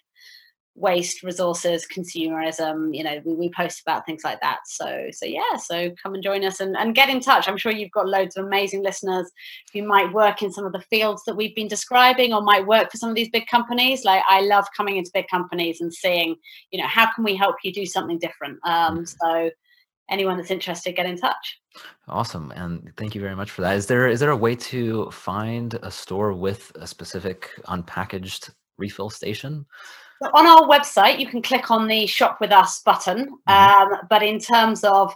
[0.80, 4.60] waste resources consumerism you know we, we, post about things like that.
[4.64, 7.48] So so yeah so come and join us and, and get in touch.
[7.48, 9.30] I'm sure you've got loads of amazing listeners
[9.72, 12.90] who might work in some of the fields that we've been describing or might work
[12.90, 14.04] for some of these big companies.
[14.04, 16.36] Like i love coming into big companies and seeing
[16.70, 18.58] you know how can we help you do something different?
[18.64, 19.16] Um, mm.
[19.20, 19.50] so
[20.08, 21.58] anyone that's interested get in touch.
[22.08, 23.76] Awesome and thank you very much for that.
[23.76, 29.10] Is there is there a way to find a store with a specific unpackaged refill
[29.10, 29.66] station
[30.22, 33.38] on our website, you can click on the shop with us button.
[33.48, 33.92] Mm-hmm.
[33.92, 35.14] Um, but in terms of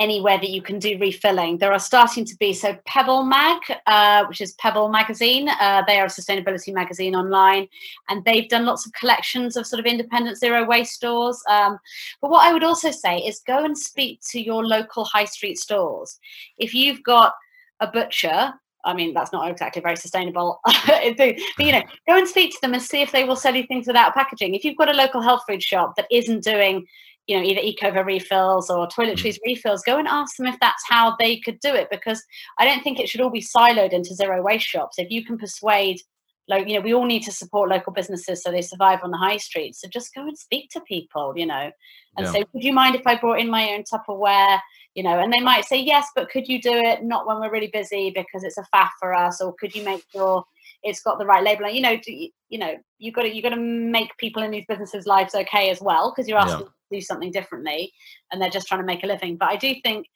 [0.00, 4.24] anywhere that you can do refilling, there are starting to be so Pebble Mag, uh,
[4.26, 5.48] which is Pebble Magazine.
[5.48, 7.68] Uh, they are a sustainability magazine online,
[8.08, 11.40] and they've done lots of collections of sort of independent zero waste stores.
[11.48, 11.78] Um,
[12.20, 15.58] but what I would also say is go and speak to your local high street
[15.58, 16.18] stores.
[16.58, 17.34] If you've got
[17.80, 20.60] a butcher I mean, that's not exactly very sustainable.
[20.86, 23.66] but, you know, go and speak to them and see if they will sell you
[23.66, 24.54] things without packaging.
[24.54, 26.86] If you've got a local health food shop that isn't doing,
[27.26, 29.46] you know, either Ecover refills or toiletries mm.
[29.46, 31.88] refills, go and ask them if that's how they could do it.
[31.90, 32.22] Because
[32.58, 34.98] I don't think it should all be siloed into zero waste shops.
[34.98, 36.00] If you can persuade
[36.48, 39.16] like you know we all need to support local businesses so they survive on the
[39.16, 41.70] high street so just go and speak to people you know
[42.16, 42.32] and yeah.
[42.32, 44.58] say would you mind if i brought in my own tupperware
[44.94, 47.50] you know and they might say yes but could you do it not when we're
[47.50, 50.44] really busy because it's a faff for us or could you make sure
[50.82, 53.50] it's got the right label you know you, you know you got to you got
[53.50, 56.66] to make people in these businesses lives okay as well because you're asking yeah.
[56.66, 57.92] to do something differently
[58.30, 60.06] and they're just trying to make a living but i do think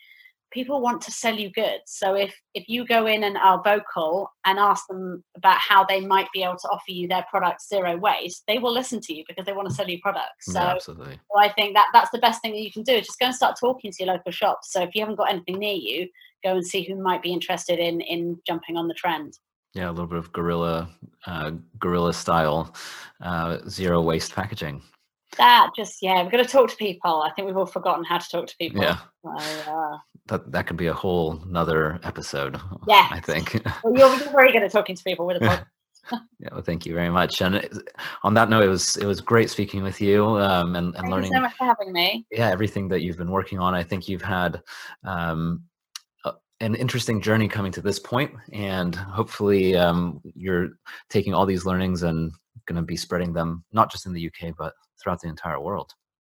[0.51, 1.85] people want to sell you goods.
[1.87, 6.01] So if if you go in and are vocal and ask them about how they
[6.01, 9.25] might be able to offer you their products zero waste, they will listen to you
[9.29, 10.47] because they want to sell you products.
[10.47, 11.21] So, yeah, absolutely.
[11.31, 12.95] So I think that that's the best thing that you can do.
[12.95, 14.73] Is just go and start talking to your local shops.
[14.73, 16.09] So if you haven't got anything near you,
[16.45, 19.39] go and see who might be interested in in jumping on the trend.
[19.75, 20.89] Yeah, a little bit of guerrilla,
[21.27, 22.75] uh, guerrilla style,
[23.21, 24.83] uh, zero waste packaging
[25.37, 28.19] that just yeah we've got to talk to people i think we've all forgotten how
[28.19, 29.99] to talk to people yeah so, uh,
[30.29, 33.61] that that could be a whole another episode yeah i think.
[33.85, 35.67] Well, you're, you're very good at talking to people with a podcast
[36.39, 37.41] yeah well thank you very much.
[37.41, 37.69] And
[38.23, 41.11] on that note it was it was great speaking with you um, and, and thank
[41.11, 42.27] learning so much for having me.
[42.31, 43.75] Yeah everything that you've been working on.
[43.75, 44.63] I think you've had
[45.05, 45.65] um,
[46.61, 50.71] an interesting journey coming to this point and hopefully um, you're
[51.09, 52.33] taking all these learnings and
[52.67, 55.93] going to be spreading them not just in the uk but throughout the entire world.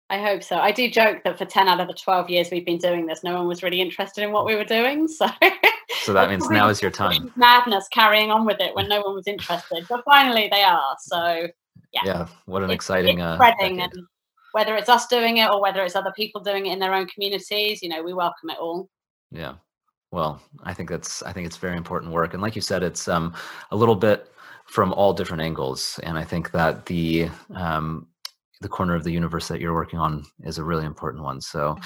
[0.10, 0.58] I hope so.
[0.58, 3.24] I do joke that for 10 out of the 12 years we've been doing this,
[3.24, 5.08] no one was really interested in what we were doing.
[5.18, 5.28] So,
[6.02, 7.32] so that means now is your time.
[7.36, 9.86] Madness carrying on with it when no one was interested.
[9.88, 10.96] But finally they are.
[11.00, 11.48] So,
[11.94, 12.02] yeah.
[12.04, 12.28] Yeah.
[12.46, 13.82] What an it's, exciting it's uh, spreading.
[13.82, 13.94] Uh, and
[14.52, 17.08] whether it's us doing it or whether it's other people doing it in their own
[17.08, 18.90] communities, you know, we welcome it all.
[19.32, 19.56] Yeah.
[20.12, 22.34] Well, I think that's I think it's very important work.
[22.34, 23.34] And like you said, it's um,
[23.72, 24.32] a little bit
[24.66, 26.00] from all different angles.
[26.04, 28.08] And I think that the um,
[28.66, 31.40] the corner of the universe that you're working on is a really important one.
[31.40, 31.78] So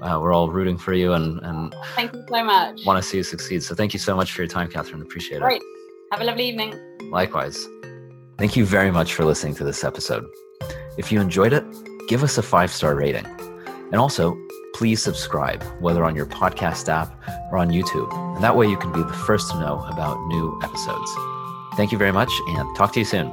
[0.00, 2.86] uh, we're all rooting for you and and thank you so much.
[2.86, 3.60] Want to see you succeed.
[3.64, 5.02] So thank you so much for your time, Catherine.
[5.02, 5.60] Appreciate Great.
[5.60, 5.66] it.
[6.12, 6.72] Have a lovely evening.
[7.10, 7.58] Likewise.
[8.38, 10.24] Thank you very much for listening to this episode.
[10.96, 11.64] If you enjoyed it,
[12.06, 13.26] give us a five star rating.
[13.90, 14.38] And also,
[14.74, 17.10] please subscribe, whether on your podcast app
[17.50, 18.10] or on YouTube.
[18.36, 21.10] And that way you can be the first to know about new episodes.
[21.76, 23.26] Thank you very much and talk to you soon.